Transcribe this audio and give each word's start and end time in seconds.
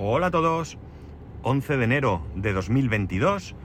Hola 0.00 0.28
a 0.28 0.30
todos. 0.30 0.78
11 1.42 1.76
de 1.76 1.82
enero 1.84 2.24
de 2.36 2.52
2022, 2.52 3.56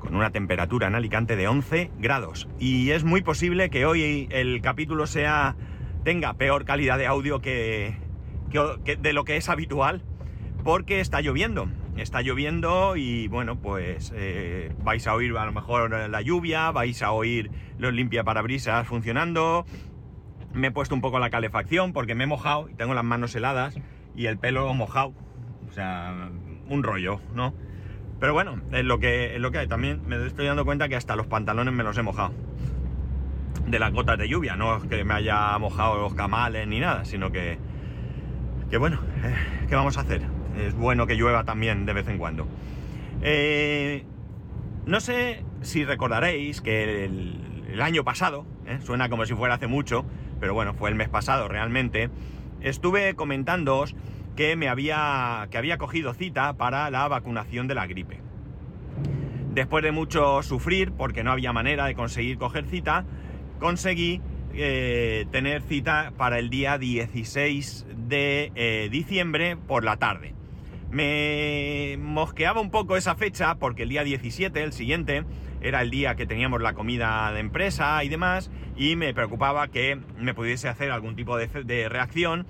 con 0.00 0.14
una 0.14 0.30
temperatura 0.30 0.86
en 0.86 0.94
Alicante 0.94 1.34
de 1.34 1.48
11 1.48 1.90
grados. 1.98 2.46
Y 2.58 2.90
es 2.90 3.04
muy 3.04 3.22
posible 3.22 3.70
que 3.70 3.86
hoy 3.86 4.28
el 4.32 4.60
capítulo 4.60 5.06
sea 5.06 5.56
tenga 6.04 6.34
peor 6.34 6.66
calidad 6.66 6.98
de 6.98 7.06
audio 7.06 7.40
que, 7.40 7.96
de 9.00 9.12
lo 9.14 9.24
que 9.24 9.38
es 9.38 9.48
habitual, 9.48 10.02
porque 10.62 11.00
está 11.00 11.22
lloviendo. 11.22 11.70
Está 11.96 12.20
lloviendo 12.20 12.94
y 12.96 13.28
bueno, 13.28 13.58
pues 13.58 14.12
eh, 14.14 14.74
vais 14.84 15.06
a 15.06 15.14
oír 15.14 15.34
a 15.38 15.46
lo 15.46 15.52
mejor 15.52 16.10
la 16.10 16.20
lluvia, 16.20 16.70
vais 16.70 17.02
a 17.02 17.12
oír 17.12 17.50
los 17.78 17.94
limpiaparabrisas 17.94 18.86
funcionando. 18.86 19.64
Me 20.52 20.66
he 20.66 20.70
puesto 20.70 20.94
un 20.94 21.00
poco 21.00 21.18
la 21.18 21.30
calefacción 21.30 21.94
porque 21.94 22.14
me 22.14 22.24
he 22.24 22.26
mojado 22.26 22.68
y 22.68 22.74
tengo 22.74 22.92
las 22.92 23.04
manos 23.04 23.34
heladas 23.34 23.74
y 24.14 24.26
el 24.26 24.36
pelo 24.36 24.74
mojado. 24.74 25.14
O 25.72 25.74
sea, 25.74 26.28
un 26.68 26.82
rollo, 26.82 27.18
¿no? 27.34 27.54
Pero 28.20 28.34
bueno, 28.34 28.60
es 28.72 28.84
lo 28.84 29.00
que, 29.00 29.34
es 29.34 29.40
lo 29.40 29.50
que 29.50 29.56
hay. 29.56 29.66
También 29.66 30.02
me 30.06 30.26
estoy 30.26 30.44
dando 30.44 30.66
cuenta 30.66 30.86
que 30.86 30.96
hasta 30.96 31.16
los 31.16 31.26
pantalones 31.26 31.72
me 31.72 31.82
los 31.82 31.96
he 31.96 32.02
mojado. 32.02 32.34
De 33.66 33.78
las 33.78 33.90
gotas 33.90 34.18
de 34.18 34.28
lluvia, 34.28 34.54
no 34.54 34.76
es 34.76 34.84
que 34.84 35.02
me 35.02 35.14
haya 35.14 35.56
mojado 35.58 35.96
los 35.96 36.12
camales 36.12 36.68
ni 36.68 36.78
nada, 36.78 37.06
sino 37.06 37.32
que, 37.32 37.56
que 38.70 38.76
bueno, 38.76 39.00
eh, 39.24 39.34
¿qué 39.66 39.74
vamos 39.74 39.96
a 39.96 40.02
hacer? 40.02 40.20
Es 40.58 40.74
bueno 40.74 41.06
que 41.06 41.14
llueva 41.14 41.44
también 41.44 41.86
de 41.86 41.94
vez 41.94 42.06
en 42.06 42.18
cuando. 42.18 42.46
Eh, 43.22 44.04
no 44.84 45.00
sé 45.00 45.42
si 45.62 45.86
recordaréis 45.86 46.60
que 46.60 47.06
el, 47.06 47.80
año 47.80 48.04
pasado, 48.04 48.44
¿eh? 48.66 48.78
suena 48.82 49.08
como 49.08 49.24
si 49.24 49.32
fuera 49.32 49.54
hace 49.54 49.68
mucho, 49.68 50.04
pero 50.38 50.52
bueno, 50.52 50.74
fue 50.74 50.90
el 50.90 50.96
mes 50.96 51.08
pasado 51.08 51.48
realmente, 51.48 52.10
estuve 52.60 53.14
comentándoos 53.14 53.96
que 54.36 54.56
me 54.56 54.68
había, 54.68 55.48
que 55.50 55.58
había 55.58 55.78
cogido 55.78 56.14
cita 56.14 56.54
para 56.54 56.90
la 56.90 57.06
vacunación 57.08 57.68
de 57.68 57.74
la 57.74 57.86
gripe. 57.86 58.20
Después 59.54 59.84
de 59.84 59.92
mucho 59.92 60.42
sufrir, 60.42 60.92
porque 60.92 61.22
no 61.22 61.32
había 61.32 61.52
manera 61.52 61.84
de 61.86 61.94
conseguir 61.94 62.38
coger 62.38 62.64
cita, 62.66 63.04
conseguí 63.58 64.22
eh, 64.54 65.26
tener 65.30 65.62
cita 65.62 66.12
para 66.16 66.38
el 66.38 66.50
día 66.50 66.78
16 66.78 67.86
de 68.08 68.52
eh, 68.54 68.88
diciembre 68.90 69.56
por 69.56 69.84
la 69.84 69.96
tarde. 69.96 70.34
Me 70.90 71.96
mosqueaba 71.98 72.60
un 72.60 72.70
poco 72.70 72.96
esa 72.96 73.14
fecha 73.14 73.54
porque 73.54 73.84
el 73.84 73.88
día 73.88 74.04
17, 74.04 74.62
el 74.62 74.72
siguiente, 74.72 75.24
era 75.62 75.80
el 75.80 75.90
día 75.90 76.16
que 76.16 76.26
teníamos 76.26 76.60
la 76.60 76.74
comida 76.74 77.32
de 77.32 77.40
empresa 77.40 78.02
y 78.04 78.08
demás, 78.08 78.50
y 78.76 78.96
me 78.96 79.14
preocupaba 79.14 79.68
que 79.68 79.98
me 80.18 80.34
pudiese 80.34 80.68
hacer 80.68 80.90
algún 80.90 81.16
tipo 81.16 81.36
de, 81.36 81.46
de 81.46 81.88
reacción, 81.88 82.46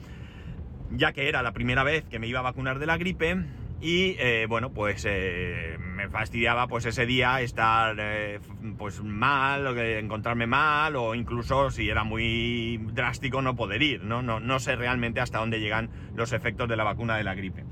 ya 0.96 1.12
que 1.12 1.28
era 1.28 1.42
la 1.42 1.52
primera 1.52 1.84
vez 1.84 2.04
que 2.04 2.18
me 2.18 2.26
iba 2.26 2.40
a 2.40 2.42
vacunar 2.42 2.78
de 2.78 2.86
la 2.86 2.96
gripe, 2.96 3.36
y 3.82 4.14
eh, 4.20 4.46
bueno, 4.48 4.70
pues 4.70 5.04
eh, 5.08 5.76
me 5.80 6.08
fastidiaba 6.08 6.68
pues 6.68 6.86
ese 6.86 7.04
día 7.04 7.40
estar 7.40 7.96
eh, 7.98 8.38
pues 8.78 9.02
mal, 9.02 9.66
o 9.66 9.76
encontrarme 9.76 10.46
mal, 10.46 10.94
o 10.94 11.16
incluso 11.16 11.68
si 11.72 11.88
era 11.90 12.04
muy 12.04 12.78
drástico 12.92 13.42
no 13.42 13.56
poder 13.56 13.82
ir, 13.82 14.04
¿no? 14.04 14.22
No, 14.22 14.38
no 14.38 14.60
sé 14.60 14.76
realmente 14.76 15.20
hasta 15.20 15.38
dónde 15.38 15.58
llegan 15.58 15.90
los 16.14 16.32
efectos 16.32 16.68
de 16.68 16.76
la 16.76 16.84
vacuna 16.84 17.16
de 17.16 17.24
la 17.24 17.34
gripe. 17.34 17.64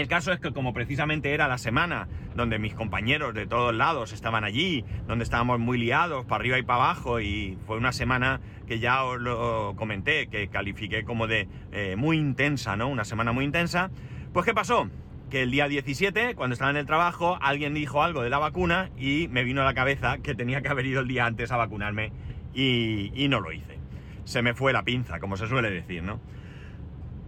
El 0.00 0.08
caso 0.08 0.32
es 0.32 0.40
que 0.40 0.50
como 0.52 0.72
precisamente 0.72 1.34
era 1.34 1.46
la 1.46 1.58
semana 1.58 2.08
donde 2.34 2.58
mis 2.58 2.72
compañeros 2.72 3.34
de 3.34 3.46
todos 3.46 3.74
lados 3.74 4.14
estaban 4.14 4.44
allí, 4.44 4.82
donde 5.06 5.24
estábamos 5.24 5.58
muy 5.58 5.76
liados, 5.76 6.24
para 6.24 6.36
arriba 6.36 6.58
y 6.58 6.62
para 6.62 6.84
abajo, 6.84 7.20
y 7.20 7.58
fue 7.66 7.76
una 7.76 7.92
semana 7.92 8.40
que 8.66 8.78
ya 8.78 9.04
os 9.04 9.20
lo 9.20 9.74
comenté, 9.76 10.28
que 10.28 10.48
califiqué 10.48 11.04
como 11.04 11.26
de 11.26 11.48
eh, 11.72 11.96
muy 11.98 12.16
intensa, 12.16 12.76
¿no? 12.76 12.88
Una 12.88 13.04
semana 13.04 13.32
muy 13.32 13.44
intensa. 13.44 13.90
Pues 14.32 14.46
¿qué 14.46 14.54
pasó? 14.54 14.88
Que 15.28 15.42
el 15.42 15.50
día 15.50 15.68
17, 15.68 16.34
cuando 16.34 16.54
estaba 16.54 16.70
en 16.70 16.78
el 16.78 16.86
trabajo, 16.86 17.36
alguien 17.42 17.74
dijo 17.74 18.02
algo 18.02 18.22
de 18.22 18.30
la 18.30 18.38
vacuna 18.38 18.88
y 18.96 19.28
me 19.28 19.44
vino 19.44 19.60
a 19.60 19.66
la 19.66 19.74
cabeza 19.74 20.16
que 20.16 20.34
tenía 20.34 20.62
que 20.62 20.68
haber 20.68 20.86
ido 20.86 21.02
el 21.02 21.08
día 21.08 21.26
antes 21.26 21.52
a 21.52 21.58
vacunarme 21.58 22.10
y, 22.54 23.12
y 23.14 23.28
no 23.28 23.40
lo 23.40 23.52
hice. 23.52 23.78
Se 24.24 24.40
me 24.40 24.54
fue 24.54 24.72
la 24.72 24.82
pinza, 24.82 25.20
como 25.20 25.36
se 25.36 25.46
suele 25.46 25.70
decir, 25.70 26.02
¿no? 26.02 26.20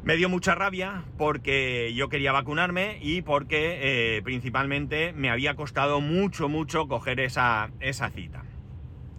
Me 0.04 0.16
dio 0.16 0.28
mucha 0.28 0.54
rabia 0.56 1.04
porque 1.16 1.92
yo 1.94 2.08
quería 2.08 2.32
vacunarme 2.32 2.98
y 3.00 3.22
porque 3.22 4.16
eh, 4.16 4.22
principalmente 4.22 5.12
me 5.12 5.30
había 5.30 5.54
costado 5.54 6.00
mucho, 6.00 6.48
mucho 6.48 6.88
coger 6.88 7.20
esa, 7.20 7.70
esa 7.78 8.10
cita. 8.10 8.42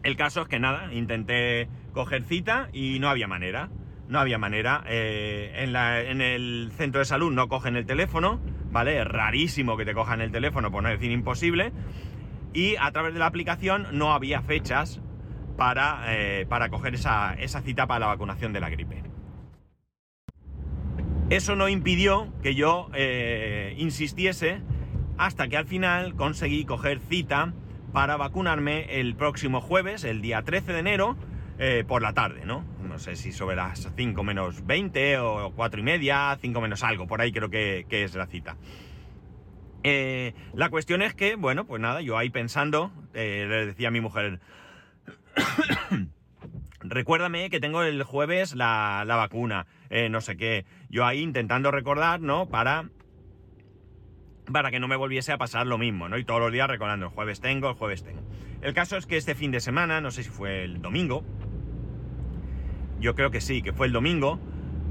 El 0.04 0.18
caso 0.18 0.42
es 0.42 0.48
que 0.50 0.60
nada, 0.60 0.94
intenté 0.94 1.70
coger 1.94 2.24
cita 2.24 2.68
y 2.74 3.00
no 3.00 3.08
había 3.10 3.28
manera. 3.30 3.70
No 4.10 4.20
había 4.20 4.38
manera. 4.38 4.84
Eh, 4.88 5.54
en, 5.60 5.72
la- 5.72 6.02
en 6.02 6.20
el 6.20 6.72
centro 6.76 7.00
de 7.00 7.06
salud 7.06 7.32
no 7.32 7.48
cogen 7.48 7.78
el 7.78 7.86
teléfono, 7.86 8.42
¿vale? 8.70 9.00
Es 9.00 9.08
rarísimo 9.08 9.78
que 9.78 9.86
te 9.86 9.94
cojan 9.94 10.20
el 10.20 10.32
teléfono, 10.34 10.70
por 10.70 10.84
no 10.84 10.90
decir 10.90 11.12
imposible. 11.12 11.72
Y 12.54 12.76
a 12.76 12.92
través 12.92 13.14
de 13.14 13.20
la 13.20 13.28
aplicación 13.28 13.88
no 13.94 14.12
había 14.12 14.42
fechas 14.42 15.00
para, 15.56 16.04
eh, 16.10 16.46
para 16.46 16.68
coger 16.68 16.96
esa, 16.96 17.36
esa 17.36 17.62
cita 17.62 17.88
para 17.88 18.02
la 18.02 18.08
vacunación 18.08 18.52
de 18.52 18.60
la 18.60 18.70
gripe. 18.70 19.13
Eso 21.30 21.56
no 21.56 21.70
impidió 21.70 22.32
que 22.44 22.54
yo 22.54 22.90
eh, 22.94 23.76
insistiese 23.78 24.62
hasta 25.18 25.48
que 25.48 25.58
al 25.58 25.66
final 25.66 26.16
conseguí 26.16 26.66
coger 26.66 27.00
cita 27.00 27.54
para 27.92 28.18
vacunarme 28.18 29.00
el 29.00 29.16
próximo 29.16 29.62
jueves, 29.62 30.04
el 30.04 30.22
día 30.22 30.42
13 30.42 30.74
de 30.74 30.80
enero, 30.80 31.16
eh, 31.60 31.86
por 31.88 32.02
la 32.02 32.14
tarde, 32.14 32.46
¿no? 32.46 32.66
No 32.82 33.00
sé 33.00 33.16
si 33.16 33.32
sobre 33.32 33.56
las 33.56 33.92
5 33.96 34.24
menos 34.24 34.66
20 34.66 35.20
o 35.20 35.54
4 35.56 35.80
y 35.80 35.84
media, 35.84 36.38
5 36.40 36.62
menos 36.62 36.84
algo, 36.84 37.08
por 37.08 37.22
ahí 37.22 37.32
creo 37.32 37.50
que, 37.50 37.86
es 37.90 38.16
la 38.16 38.28
cita. 38.28 38.58
Eh, 39.84 40.34
la 40.54 40.70
cuestión 40.70 41.02
es 41.02 41.14
que, 41.14 41.36
bueno, 41.36 41.66
pues 41.66 41.82
nada, 41.82 42.02
yo 42.02 42.18
ahí 42.18 42.30
pensando, 42.30 42.92
le 43.14 43.66
decía 43.66 43.88
a 43.90 43.92
mi 43.92 44.02
mujer, 44.02 44.40
recuérdame 46.82 47.50
que 47.50 47.60
tengo 47.60 47.84
el 47.84 48.04
jueves 48.04 48.56
la, 48.56 49.04
la 49.06 49.16
vacuna, 49.16 49.68
no 50.10 50.22
sé 50.22 50.38
qué. 50.38 50.66
Yo 50.94 51.08
ahí 51.08 51.22
intentando 51.22 51.72
recordar, 51.72 52.22
¿no? 52.22 52.50
Para, 52.50 52.92
para 54.52 54.70
que 54.70 54.80
no 54.80 54.88
me 54.88 54.96
volviese 54.96 55.32
a 55.32 55.40
pasar 55.40 55.66
lo 55.66 55.80
mismo, 55.80 56.08
¿no? 56.08 56.20
Y 56.20 56.24
todos 56.24 56.40
los 56.40 56.52
días 56.52 56.68
recordando, 56.68 57.08
el 57.08 57.12
jueves 57.12 57.42
tengo, 57.42 57.68
el 57.68 57.74
jueves 57.74 58.04
tengo. 58.04 58.22
El 58.62 58.76
caso 58.76 58.96
es 58.96 59.08
que 59.08 59.18
este 59.18 59.34
fin 59.34 59.50
de 59.50 59.60
semana, 59.60 60.02
no 60.02 60.12
sé 60.12 60.22
si 60.22 60.30
fue 60.30 60.64
el 60.64 60.84
domingo, 60.84 61.24
yo 63.00 63.16
creo 63.16 63.32
que 63.32 63.42
sí, 63.42 63.64
que 63.64 63.74
fue 63.74 63.88
el 63.88 63.92
domingo, 63.92 64.40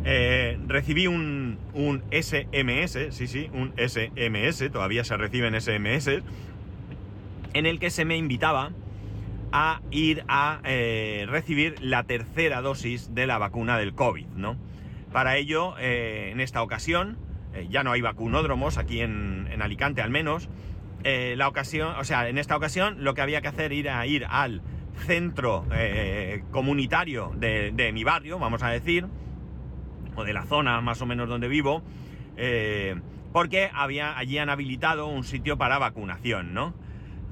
eh, 0.05 0.59
recibí 0.67 1.07
un, 1.07 1.61
un 1.73 2.03
SMS, 2.11 3.15
sí, 3.15 3.29
sí, 3.29 3.49
un 3.53 3.73
SMS, 3.77 4.73
todavía 4.73 5.05
se 5.05 5.17
reciben 5.17 5.55
SMS, 5.55 6.21
en 7.55 7.65
el 7.65 7.79
que 7.79 7.91
se 7.91 8.05
me 8.05 8.17
invitaba 8.17 8.73
a 9.53 9.81
ir 9.93 10.25
a 10.27 10.63
eh, 10.65 11.27
recibir 11.29 11.81
la 11.81 12.03
tercera 12.03 12.61
dosis 12.61 13.15
de 13.15 13.29
la 13.29 13.39
vacuna 13.39 13.79
del 13.79 13.95
COVID, 13.95 14.27
¿no? 14.35 14.72
Para 15.13 15.37
ello, 15.37 15.75
eh, 15.79 16.31
en 16.33 16.41
esta 16.41 16.63
ocasión, 16.63 17.19
eh, 17.55 17.67
ya 17.71 17.85
no 17.85 17.93
hay 17.93 18.01
vacunódromos 18.01 18.79
aquí 18.79 19.01
en, 19.01 19.49
Alicante 19.61 20.03
al 20.03 20.11
menos, 20.11 20.49
eh, 21.05 21.35
la 21.37 21.47
ocasión, 21.47 21.95
o 21.99 22.05
sea, 22.05 22.29
en 22.29 22.39
esta 22.39 22.57
ocasión 22.57 23.05
lo 23.05 23.15
que 23.15 23.21
había 23.21 23.43
que 23.43 23.49
hacer 23.49 23.73
era 23.73 24.05
ir 24.07 24.27
al 24.29 24.63
centro 25.07 25.65
comunitario 26.51 27.33
de, 27.37 27.71
de 27.73 27.93
mi 27.93 28.05
barrio, 28.05 28.39
vamos 28.39 28.63
a 28.63 28.69
decir, 28.69 29.07
o 30.17 30.25
de 30.25 30.33
la 30.33 30.45
zona 30.45 30.81
más 30.81 31.01
o 31.01 31.07
menos 31.07 31.29
donde 31.29 31.49
vivo, 31.49 31.83
porque 33.33 33.71
había, 33.73 34.19
allí 34.19 34.39
han 34.39 34.51
habilitado 34.51 35.07
un 35.07 35.25
sitio 35.25 35.57
para 35.57 35.79
vacunación, 35.79 36.55
¿no? 36.55 36.75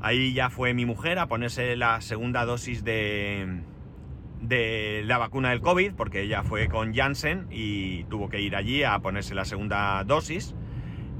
Ahí 0.03 0.33
ya 0.33 0.49
fue 0.49 0.73
mi 0.73 0.87
mujer 0.87 1.19
a 1.19 1.27
ponerse 1.27 1.77
la 1.77 2.01
segunda 2.01 2.45
dosis 2.45 2.83
de, 2.83 3.61
de 4.41 5.03
la 5.05 5.19
vacuna 5.19 5.51
del 5.51 5.61
COVID, 5.61 5.95
porque 5.95 6.23
ella 6.23 6.43
fue 6.43 6.69
con 6.69 6.95
Janssen 6.95 7.47
y 7.51 8.05
tuvo 8.05 8.29
que 8.29 8.41
ir 8.41 8.57
allí 8.57 8.83
a 8.83 8.99
ponerse 9.01 9.35
la 9.35 9.45
segunda 9.45 10.03
dosis. 10.05 10.55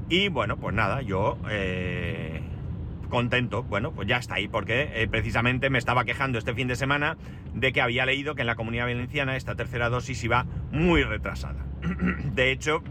Y 0.09 0.27
bueno, 0.27 0.57
pues 0.57 0.75
nada, 0.75 1.01
yo 1.01 1.37
eh, 1.49 2.41
contento, 3.09 3.63
bueno, 3.63 3.91
pues 3.91 4.07
ya 4.07 4.17
está 4.17 4.35
ahí, 4.35 4.47
porque 4.47 4.89
eh, 4.93 5.07
precisamente 5.07 5.69
me 5.69 5.77
estaba 5.77 6.03
quejando 6.03 6.37
este 6.37 6.53
fin 6.53 6.67
de 6.67 6.75
semana 6.75 7.17
de 7.53 7.71
que 7.71 7.81
había 7.81 8.05
leído 8.05 8.35
que 8.35 8.41
en 8.41 8.47
la 8.47 8.55
comunidad 8.55 8.85
valenciana 8.85 9.35
esta 9.35 9.55
tercera 9.55 9.89
dosis 9.89 10.23
iba 10.23 10.45
muy 10.71 11.03
retrasada. 11.03 11.65
De 12.33 12.51
hecho, 12.51 12.83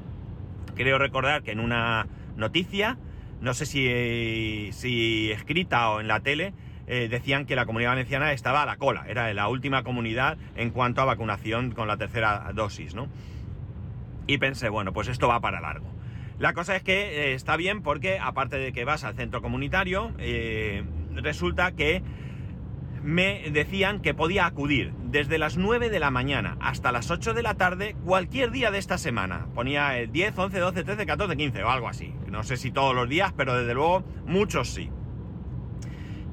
creo 0.76 0.98
recordar 0.98 1.42
que 1.42 1.52
en 1.52 1.60
una 1.60 2.06
noticia, 2.36 2.98
no 3.40 3.54
sé 3.54 3.66
si, 3.66 4.72
si 4.72 5.30
escrita 5.32 5.90
o 5.90 6.00
en 6.00 6.08
la 6.08 6.20
tele, 6.20 6.54
eh, 6.86 7.08
decían 7.08 7.46
que 7.46 7.56
la 7.56 7.66
comunidad 7.66 7.90
valenciana 7.90 8.32
estaba 8.32 8.62
a 8.62 8.66
la 8.66 8.76
cola, 8.76 9.04
era 9.08 9.32
la 9.34 9.48
última 9.48 9.82
comunidad 9.82 10.38
en 10.56 10.70
cuanto 10.70 11.00
a 11.00 11.04
vacunación 11.04 11.72
con 11.72 11.88
la 11.88 11.96
tercera 11.96 12.50
dosis, 12.54 12.94
¿no? 12.94 13.08
Y 14.26 14.38
pensé, 14.38 14.68
bueno, 14.68 14.92
pues 14.92 15.08
esto 15.08 15.28
va 15.28 15.40
para 15.40 15.60
largo. 15.60 15.90
La 16.38 16.54
cosa 16.54 16.74
es 16.74 16.82
que 16.82 16.92
eh, 16.92 17.34
está 17.34 17.56
bien 17.56 17.82
porque, 17.82 18.18
aparte 18.18 18.56
de 18.56 18.72
que 18.72 18.84
vas 18.84 19.04
al 19.04 19.14
centro 19.14 19.42
comunitario, 19.42 20.12
eh, 20.18 20.84
resulta 21.14 21.72
que 21.72 22.02
me 23.02 23.50
decían 23.50 24.00
que 24.00 24.14
podía 24.14 24.46
acudir 24.46 24.92
desde 25.04 25.38
las 25.38 25.56
9 25.56 25.90
de 25.90 26.00
la 26.00 26.10
mañana 26.10 26.56
hasta 26.60 26.92
las 26.92 27.10
8 27.10 27.34
de 27.34 27.42
la 27.42 27.54
tarde 27.54 27.94
cualquier 28.04 28.50
día 28.50 28.70
de 28.70 28.78
esta 28.78 28.98
semana. 28.98 29.48
Ponía 29.54 29.98
el 29.98 30.12
10, 30.12 30.38
11, 30.38 30.58
12, 30.58 30.84
13, 30.84 31.06
14, 31.06 31.36
15 31.36 31.62
o 31.62 31.70
algo 31.70 31.88
así. 31.88 32.14
No 32.28 32.42
sé 32.42 32.56
si 32.56 32.70
todos 32.70 32.94
los 32.94 33.08
días, 33.08 33.32
pero 33.36 33.56
desde 33.56 33.74
luego 33.74 34.04
muchos 34.26 34.70
sí. 34.70 34.90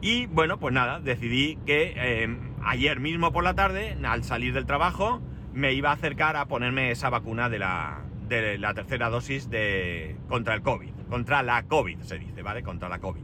Y 0.07 0.25
bueno, 0.27 0.57
pues 0.57 0.73
nada, 0.73 1.01
decidí 1.01 1.57
que 1.65 1.93
eh, 1.97 2.37
ayer 2.63 3.01
mismo 3.01 3.33
por 3.33 3.43
la 3.43 3.55
tarde, 3.55 3.97
al 4.05 4.23
salir 4.23 4.53
del 4.53 4.65
trabajo, 4.65 5.21
me 5.51 5.73
iba 5.73 5.89
a 5.89 5.93
acercar 5.95 6.37
a 6.37 6.45
ponerme 6.45 6.91
esa 6.91 7.09
vacuna 7.09 7.49
de 7.49 7.59
la, 7.59 8.05
de 8.29 8.57
la 8.57 8.73
tercera 8.73 9.09
dosis 9.09 9.49
de, 9.49 10.15
contra 10.29 10.53
el 10.53 10.61
COVID. 10.61 10.93
Contra 11.09 11.43
la 11.43 11.63
COVID, 11.63 11.99
se 12.03 12.19
dice, 12.19 12.41
¿vale? 12.41 12.63
Contra 12.63 12.87
la 12.87 12.99
COVID. 12.99 13.21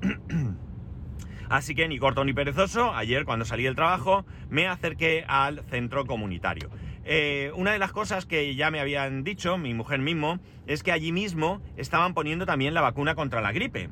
Así 1.50 1.74
que 1.74 1.88
ni 1.88 1.98
corto 1.98 2.24
ni 2.24 2.32
perezoso, 2.32 2.94
ayer 2.94 3.26
cuando 3.26 3.44
salí 3.44 3.64
del 3.64 3.76
trabajo 3.76 4.24
me 4.48 4.66
acerqué 4.66 5.26
al 5.28 5.62
centro 5.68 6.06
comunitario. 6.06 6.70
Eh, 7.04 7.52
una 7.54 7.72
de 7.72 7.78
las 7.78 7.92
cosas 7.92 8.24
que 8.24 8.54
ya 8.54 8.70
me 8.70 8.80
habían 8.80 9.24
dicho, 9.24 9.58
mi 9.58 9.74
mujer 9.74 9.98
mismo, 9.98 10.38
es 10.66 10.82
que 10.82 10.90
allí 10.90 11.12
mismo 11.12 11.60
estaban 11.76 12.14
poniendo 12.14 12.46
también 12.46 12.72
la 12.72 12.80
vacuna 12.80 13.14
contra 13.14 13.42
la 13.42 13.52
gripe. 13.52 13.90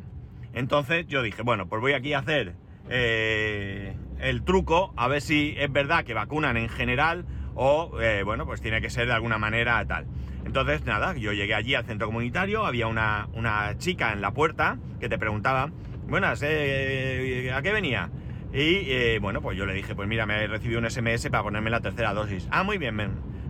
Entonces 0.54 1.06
yo 1.06 1.22
dije, 1.22 1.42
bueno, 1.42 1.66
pues 1.66 1.80
voy 1.80 1.92
aquí 1.92 2.12
a 2.12 2.18
hacer 2.18 2.54
eh, 2.88 3.96
el 4.20 4.42
truco, 4.44 4.92
a 4.96 5.08
ver 5.08 5.20
si 5.20 5.54
es 5.58 5.72
verdad 5.72 6.04
que 6.04 6.14
vacunan 6.14 6.56
en 6.56 6.68
general 6.68 7.24
o, 7.54 8.00
eh, 8.00 8.22
bueno, 8.24 8.46
pues 8.46 8.60
tiene 8.60 8.80
que 8.80 8.90
ser 8.90 9.06
de 9.06 9.12
alguna 9.12 9.38
manera 9.38 9.84
tal. 9.86 10.06
Entonces, 10.44 10.84
nada, 10.84 11.14
yo 11.16 11.32
llegué 11.32 11.54
allí 11.54 11.74
al 11.74 11.84
centro 11.84 12.08
comunitario, 12.08 12.66
había 12.66 12.88
una, 12.88 13.28
una 13.34 13.78
chica 13.78 14.12
en 14.12 14.20
la 14.20 14.32
puerta 14.32 14.78
que 14.98 15.08
te 15.08 15.18
preguntaba 15.18 15.70
buenas, 16.08 16.42
eh, 16.44 17.50
¿a 17.54 17.62
qué 17.62 17.72
venía? 17.72 18.10
Y 18.52 19.18
bueno, 19.18 19.40
pues 19.40 19.56
yo 19.56 19.64
le 19.64 19.72
dije, 19.72 19.94
pues 19.94 20.06
mira, 20.06 20.26
me 20.26 20.44
he 20.44 20.46
recibido 20.46 20.78
un 20.78 20.90
SMS 20.90 21.30
para 21.30 21.42
ponerme 21.42 21.70
la 21.70 21.80
tercera 21.80 22.12
dosis. 22.12 22.48
Ah, 22.50 22.64
muy 22.64 22.76
bien, 22.76 22.94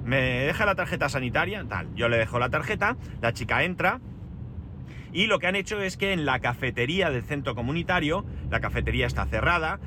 me 0.04 0.20
deja 0.20 0.66
la 0.66 0.74
tarjeta 0.74 1.08
sanitaria, 1.08 1.64
tal. 1.68 1.94
Yo 1.94 2.08
le 2.08 2.18
dejo 2.18 2.38
la 2.38 2.50
tarjeta, 2.50 2.96
la 3.20 3.32
chica 3.32 3.64
entra. 3.64 4.00
Y 5.12 5.26
lo 5.26 5.38
que 5.38 5.46
han 5.46 5.56
hecho 5.56 5.80
es 5.80 5.96
que 5.96 6.12
en 6.12 6.24
la 6.24 6.40
cafetería 6.40 7.10
del 7.10 7.22
centro 7.22 7.54
comunitario, 7.54 8.24
la 8.50 8.60
cafetería 8.60 9.06
está 9.06 9.26
cerrada, 9.26 9.78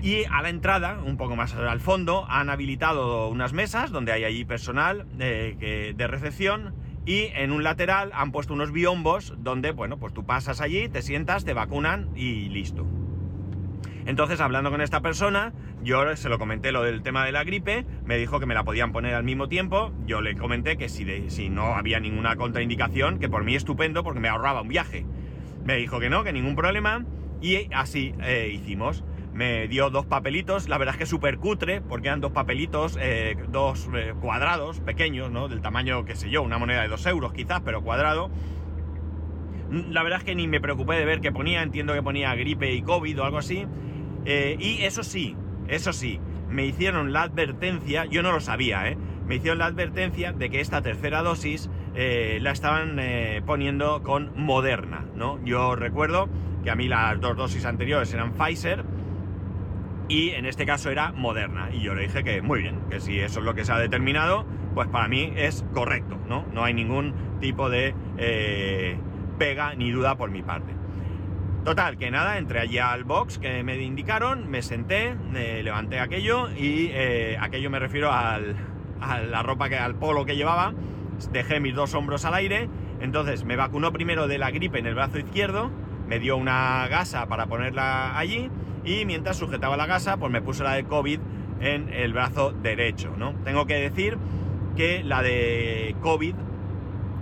y 0.00 0.24
a 0.24 0.42
la 0.42 0.48
entrada, 0.48 0.98
un 1.04 1.16
poco 1.16 1.36
más 1.36 1.54
al 1.54 1.80
fondo, 1.80 2.26
han 2.28 2.50
habilitado 2.50 3.28
unas 3.28 3.52
mesas 3.52 3.92
donde 3.92 4.12
hay 4.12 4.24
allí 4.24 4.44
personal 4.44 5.06
de, 5.16 5.94
de 5.96 6.06
recepción 6.08 6.74
y 7.06 7.30
en 7.34 7.52
un 7.52 7.62
lateral 7.62 8.10
han 8.14 8.32
puesto 8.32 8.52
unos 8.52 8.72
biombos 8.72 9.34
donde, 9.38 9.70
bueno, 9.70 9.98
pues 9.98 10.12
tú 10.12 10.24
pasas 10.24 10.60
allí, 10.60 10.88
te 10.88 11.02
sientas, 11.02 11.44
te 11.44 11.52
vacunan 11.52 12.08
y 12.16 12.48
listo. 12.48 12.86
Entonces, 14.04 14.40
hablando 14.40 14.70
con 14.70 14.80
esta 14.80 15.00
persona, 15.00 15.52
yo 15.82 16.16
se 16.16 16.28
lo 16.28 16.38
comenté 16.38 16.72
lo 16.72 16.82
del 16.82 17.02
tema 17.02 17.24
de 17.24 17.32
la 17.32 17.44
gripe, 17.44 17.84
me 18.04 18.16
dijo 18.16 18.38
que 18.40 18.46
me 18.46 18.54
la 18.54 18.64
podían 18.64 18.92
poner 18.92 19.14
al 19.14 19.24
mismo 19.24 19.48
tiempo, 19.48 19.92
yo 20.06 20.20
le 20.20 20.36
comenté 20.36 20.76
que 20.76 20.88
si, 20.88 21.30
si 21.30 21.48
no 21.48 21.74
había 21.74 21.98
ninguna 22.00 22.36
contraindicación, 22.36 23.18
que 23.18 23.28
por 23.28 23.44
mí 23.44 23.56
estupendo 23.56 24.04
porque 24.04 24.20
me 24.20 24.28
ahorraba 24.28 24.62
un 24.62 24.68
viaje. 24.68 25.04
Me 25.64 25.76
dijo 25.76 26.00
que 26.00 26.10
no, 26.10 26.24
que 26.24 26.32
ningún 26.32 26.56
problema, 26.56 27.04
y 27.40 27.68
así 27.72 28.14
eh, 28.22 28.50
hicimos 28.52 29.04
me 29.32 29.66
dio 29.66 29.88
dos 29.88 30.04
papelitos, 30.04 30.68
la 30.68 30.76
verdad 30.76 30.94
es 30.94 30.98
que 30.98 31.06
súper 31.06 31.38
cutre, 31.38 31.80
porque 31.80 32.08
eran 32.08 32.20
dos 32.20 32.32
papelitos, 32.32 32.98
eh, 33.00 33.34
dos 33.48 33.88
eh, 33.94 34.12
cuadrados 34.20 34.80
pequeños, 34.80 35.30
¿no? 35.30 35.48
Del 35.48 35.62
tamaño, 35.62 36.04
qué 36.04 36.14
sé 36.14 36.28
yo, 36.28 36.42
una 36.42 36.58
moneda 36.58 36.82
de 36.82 36.88
dos 36.88 37.06
euros 37.06 37.32
quizás, 37.32 37.62
pero 37.64 37.82
cuadrado. 37.82 38.30
La 39.70 40.02
verdad 40.02 40.18
es 40.18 40.24
que 40.24 40.34
ni 40.34 40.46
me 40.48 40.60
preocupé 40.60 40.96
de 40.96 41.06
ver 41.06 41.22
qué 41.22 41.32
ponía, 41.32 41.62
entiendo 41.62 41.94
que 41.94 42.02
ponía 42.02 42.34
gripe 42.34 42.74
y 42.74 42.82
COVID 42.82 43.22
o 43.22 43.24
algo 43.24 43.38
así. 43.38 43.66
Y 44.26 44.82
eso 44.82 45.02
sí, 45.02 45.34
eso 45.74 45.92
sí, 45.92 46.20
me 46.48 46.66
hicieron 46.66 47.12
la 47.12 47.22
advertencia, 47.22 48.04
yo 48.04 48.22
no 48.22 48.32
lo 48.32 48.40
sabía, 48.40 48.88
¿eh? 48.88 48.96
Me 49.26 49.36
hicieron 49.36 49.58
la 49.58 49.66
advertencia 49.66 50.32
de 50.32 50.50
que 50.50 50.60
esta 50.60 50.82
tercera 50.82 51.22
dosis 51.22 51.70
la 51.94 52.50
estaban 52.50 52.98
poniendo 53.46 54.02
con 54.02 54.32
Moderna, 54.34 55.04
¿no? 55.14 55.38
Yo 55.44 55.76
recuerdo 55.76 56.28
que 56.64 56.70
a 56.70 56.74
mí 56.74 56.88
las 56.88 57.20
dos 57.20 57.36
dosis 57.36 57.64
anteriores 57.64 58.12
eran 58.12 58.32
Pfizer, 58.32 58.84
y 60.08 60.30
en 60.30 60.46
este 60.46 60.66
caso 60.66 60.90
era 60.90 61.12
moderna. 61.12 61.70
Y 61.72 61.80
yo 61.80 61.94
le 61.94 62.02
dije 62.02 62.22
que 62.22 62.42
muy 62.42 62.60
bien, 62.60 62.80
que 62.90 63.00
si 63.00 63.18
eso 63.18 63.40
es 63.40 63.46
lo 63.46 63.54
que 63.54 63.64
se 63.64 63.72
ha 63.72 63.78
determinado, 63.78 64.44
pues 64.74 64.88
para 64.88 65.08
mí 65.08 65.32
es 65.36 65.64
correcto, 65.72 66.18
¿no? 66.28 66.44
No 66.52 66.64
hay 66.64 66.74
ningún 66.74 67.14
tipo 67.40 67.70
de 67.70 67.94
eh, 68.18 68.98
pega 69.38 69.74
ni 69.74 69.90
duda 69.90 70.16
por 70.16 70.30
mi 70.30 70.42
parte. 70.42 70.74
Total, 71.64 71.96
que 71.96 72.10
nada, 72.10 72.38
entré 72.38 72.58
allí 72.58 72.78
al 72.78 73.04
box 73.04 73.38
que 73.38 73.62
me 73.62 73.80
indicaron, 73.80 74.50
me 74.50 74.62
senté, 74.62 75.14
me 75.14 75.62
levanté 75.62 76.00
aquello 76.00 76.50
y 76.50 76.88
eh, 76.90 77.38
aquello 77.40 77.70
me 77.70 77.78
refiero 77.78 78.10
al, 78.10 78.56
a 79.00 79.20
la 79.20 79.44
ropa 79.44 79.68
que, 79.68 79.76
al 79.76 79.94
polo 79.94 80.26
que 80.26 80.34
llevaba, 80.34 80.74
dejé 81.30 81.60
mis 81.60 81.76
dos 81.76 81.94
hombros 81.94 82.24
al 82.24 82.34
aire, 82.34 82.68
entonces 83.00 83.44
me 83.44 83.54
vacunó 83.54 83.92
primero 83.92 84.26
de 84.26 84.38
la 84.38 84.50
gripe 84.50 84.80
en 84.80 84.86
el 84.86 84.96
brazo 84.96 85.20
izquierdo, 85.20 85.70
me 86.08 86.18
dio 86.18 86.36
una 86.36 86.88
gasa 86.88 87.26
para 87.26 87.46
ponerla 87.46 88.18
allí 88.18 88.50
y 88.84 89.04
mientras 89.04 89.36
sujetaba 89.36 89.76
la 89.76 89.86
gasa, 89.86 90.16
pues 90.16 90.32
me 90.32 90.42
puse 90.42 90.64
la 90.64 90.72
de 90.72 90.82
COVID 90.82 91.20
en 91.60 91.90
el 91.92 92.12
brazo 92.12 92.50
derecho, 92.50 93.14
¿no? 93.16 93.34
Tengo 93.44 93.66
que 93.66 93.74
decir 93.74 94.18
que 94.76 95.04
la 95.04 95.22
de 95.22 95.94
COVID 96.00 96.34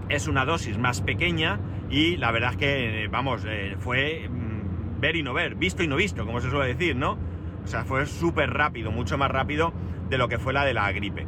es 0.09 0.29
una 0.29 0.47
dosis 0.47 0.79
más 0.79 1.03
pequeña 1.03 1.61
y 1.91 2.17
la 2.17 2.31
verdad 2.31 2.53
es 2.53 2.57
que, 2.57 3.09
vamos, 3.11 3.45
eh, 3.47 3.77
fue 3.79 4.29
mm, 4.29 5.01
ver 5.01 5.17
y 5.17 5.23
no 5.23 5.35
ver, 5.35 5.57
visto 5.57 5.83
y 5.83 5.89
no 5.89 5.97
visto, 5.97 6.25
como 6.25 6.41
se 6.41 6.49
suele 6.49 6.69
decir, 6.69 6.95
¿no? 6.95 7.19
O 7.65 7.67
sea, 7.67 7.85
fue 7.85 8.07
súper 8.07 8.51
rápido, 8.51 8.93
mucho 8.93 9.19
más 9.19 9.31
rápido 9.31 9.73
de 10.09 10.17
lo 10.17 10.29
que 10.29 10.39
fue 10.39 10.53
la 10.53 10.65
de 10.65 10.73
la 10.73 10.91
gripe. 10.93 11.27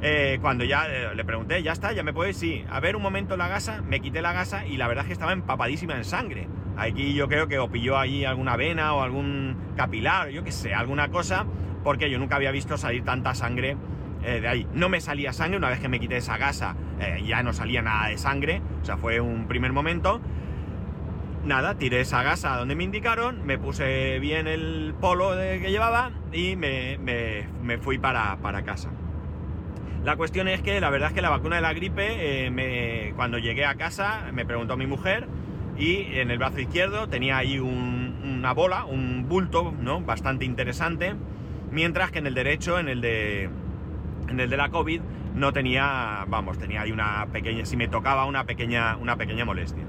Eh, 0.00 0.38
cuando 0.40 0.64
ya 0.64 0.86
eh, 0.86 1.14
le 1.14 1.24
pregunté, 1.24 1.62
¿ya 1.62 1.72
está? 1.72 1.92
¿Ya 1.92 2.02
me 2.02 2.12
puedes? 2.12 2.36
Sí. 2.36 2.64
A 2.70 2.80
ver 2.80 2.96
un 2.96 3.02
momento 3.02 3.36
la 3.36 3.48
gasa, 3.48 3.82
me 3.82 4.00
quité 4.00 4.22
la 4.22 4.32
gasa 4.32 4.64
y 4.66 4.76
la 4.76 4.88
verdad 4.88 5.04
es 5.04 5.08
que 5.08 5.12
estaba 5.12 5.32
empapadísima 5.32 5.94
en 5.96 6.04
sangre. 6.04 6.48
Aquí 6.76 7.14
yo 7.14 7.28
creo 7.28 7.48
que 7.48 7.58
o 7.58 7.68
pilló 7.68 7.98
allí 7.98 8.24
alguna 8.24 8.56
vena 8.56 8.94
o 8.94 9.02
algún 9.02 9.56
capilar, 9.76 10.30
yo 10.30 10.44
qué 10.44 10.52
sé, 10.52 10.72
alguna 10.72 11.08
cosa, 11.08 11.44
porque 11.82 12.10
yo 12.10 12.18
nunca 12.18 12.36
había 12.36 12.52
visto 12.52 12.76
salir 12.76 13.04
tanta 13.04 13.34
sangre 13.34 13.76
eh, 14.22 14.40
de 14.40 14.48
ahí. 14.48 14.66
No 14.72 14.88
me 14.88 15.00
salía 15.00 15.32
sangre, 15.32 15.58
una 15.58 15.68
vez 15.68 15.80
que 15.80 15.88
me 15.88 15.98
quité 15.98 16.16
esa 16.16 16.38
gasa 16.38 16.76
ya 17.24 17.42
no 17.42 17.52
salía 17.52 17.82
nada 17.82 18.08
de 18.08 18.18
sangre, 18.18 18.60
o 18.82 18.84
sea, 18.84 18.96
fue 18.96 19.20
un 19.20 19.46
primer 19.46 19.72
momento. 19.72 20.20
Nada, 21.44 21.76
tiré 21.76 22.00
esa 22.00 22.22
gasa 22.22 22.56
donde 22.56 22.74
me 22.74 22.84
indicaron, 22.84 23.46
me 23.46 23.58
puse 23.58 24.18
bien 24.18 24.46
el 24.46 24.94
polo 25.00 25.30
que 25.32 25.70
llevaba 25.70 26.10
y 26.32 26.56
me, 26.56 26.98
fui 27.80 27.98
para, 27.98 28.36
para 28.38 28.62
casa. 28.62 28.90
La 30.04 30.16
cuestión 30.16 30.48
es 30.48 30.62
que 30.62 30.80
la 30.80 30.90
verdad 30.90 31.08
es 31.08 31.14
que 31.14 31.22
la 31.22 31.30
vacuna 31.30 31.56
de 31.56 31.62
la 31.62 31.72
gripe, 31.72 32.06
eh, 32.46 33.12
cuando 33.16 33.38
llegué 33.38 33.64
a 33.64 33.74
casa, 33.74 34.30
me 34.32 34.46
preguntó 34.46 34.76
mi 34.76 34.86
mujer 34.86 35.26
y 35.76 36.18
en 36.18 36.30
el 36.30 36.38
brazo 36.38 36.60
izquierdo 36.60 37.08
tenía 37.08 37.36
ahí 37.36 37.58
una 37.58 38.52
bola, 38.52 38.84
un 38.84 39.28
bulto, 39.28 39.74
¿no? 39.80 40.00
Bastante 40.00 40.44
interesante, 40.44 41.14
mientras 41.70 42.10
que 42.10 42.18
en 42.18 42.26
el 42.26 42.34
derecho, 42.34 42.78
en 42.78 42.88
el 42.88 43.00
de, 43.00 43.48
en 44.28 44.40
el 44.40 44.50
de 44.50 44.56
la 44.56 44.70
COVID, 44.70 45.00
no 45.38 45.52
tenía, 45.52 46.24
vamos, 46.28 46.58
tenía 46.58 46.82
ahí 46.82 46.92
una 46.92 47.26
pequeña, 47.32 47.64
si 47.64 47.76
me 47.76 47.88
tocaba 47.88 48.24
una 48.26 48.44
pequeña, 48.44 48.96
una 48.96 49.16
pequeña 49.16 49.44
molestia. 49.44 49.84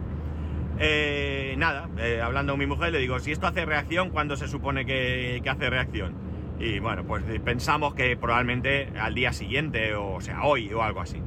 Eh, 0.79 1.55
nada, 1.57 1.89
eh, 1.97 2.21
hablando 2.23 2.53
con 2.53 2.59
mi 2.59 2.65
mujer, 2.65 2.93
le 2.93 2.99
digo, 2.99 3.19
si 3.19 3.31
esto 3.31 3.47
hace 3.47 3.65
reacción, 3.65 4.11
¿cuándo 4.11 4.37
se 4.37 4.47
supone 4.47 4.85
que 4.85 5.41
hace 5.45 5.69
reacción? 5.69 6.29
Y 6.59 6.79
bueno, 6.79 7.05
pues 7.05 7.23
pensamos 7.43 7.93
que 7.95 8.17
probablemente 8.17 8.89
al 8.99 9.15
día 9.15 9.31
siguiente, 9.31 9.95
o, 9.95 10.19
sea, 10.19 10.43
hoy 10.43 10.71
o 10.73 10.83
algo 10.83 10.99
así. 10.99 11.21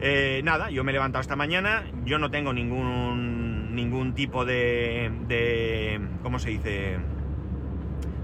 Eh, 0.00 0.42
nada, 0.44 0.70
yo 0.70 0.84
me 0.84 0.92
he 0.92 0.94
levantado 0.94 1.20
esta 1.20 1.34
mañana, 1.34 1.84
yo 2.04 2.18
no 2.18 2.30
tengo 2.30 2.52
ningún, 2.52 3.74
ningún 3.74 4.14
tipo 4.14 4.44
de, 4.44 5.10
de, 5.26 6.00
¿cómo 6.22 6.38
se 6.38 6.50
dice? 6.50 6.98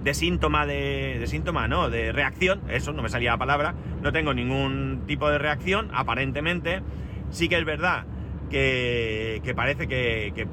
De 0.03 0.15
síntoma, 0.15 0.67
de, 0.67 1.19
de 1.21 1.27
síntoma, 1.27 1.69
no, 1.69 1.91
de 1.91 2.13
reacción, 2.13 2.63
eso, 2.71 2.93
no 2.93 3.03
me 3.03 3.09
salía 3.11 3.33
la 3.33 3.39
palabra, 3.39 3.75
no 4.03 4.13
tengo 4.13 4.33
ningún 4.33 5.03
tipo 5.07 5.29
de 5.29 5.39
reacción, 5.39 5.91
aparentemente. 5.93 6.83
Sí 7.31 7.49
que 7.49 7.59
es 7.59 7.65
verdad 7.65 8.07
que, 8.51 9.41
que 9.45 9.55
parece 9.55 9.89
que, 9.89 10.47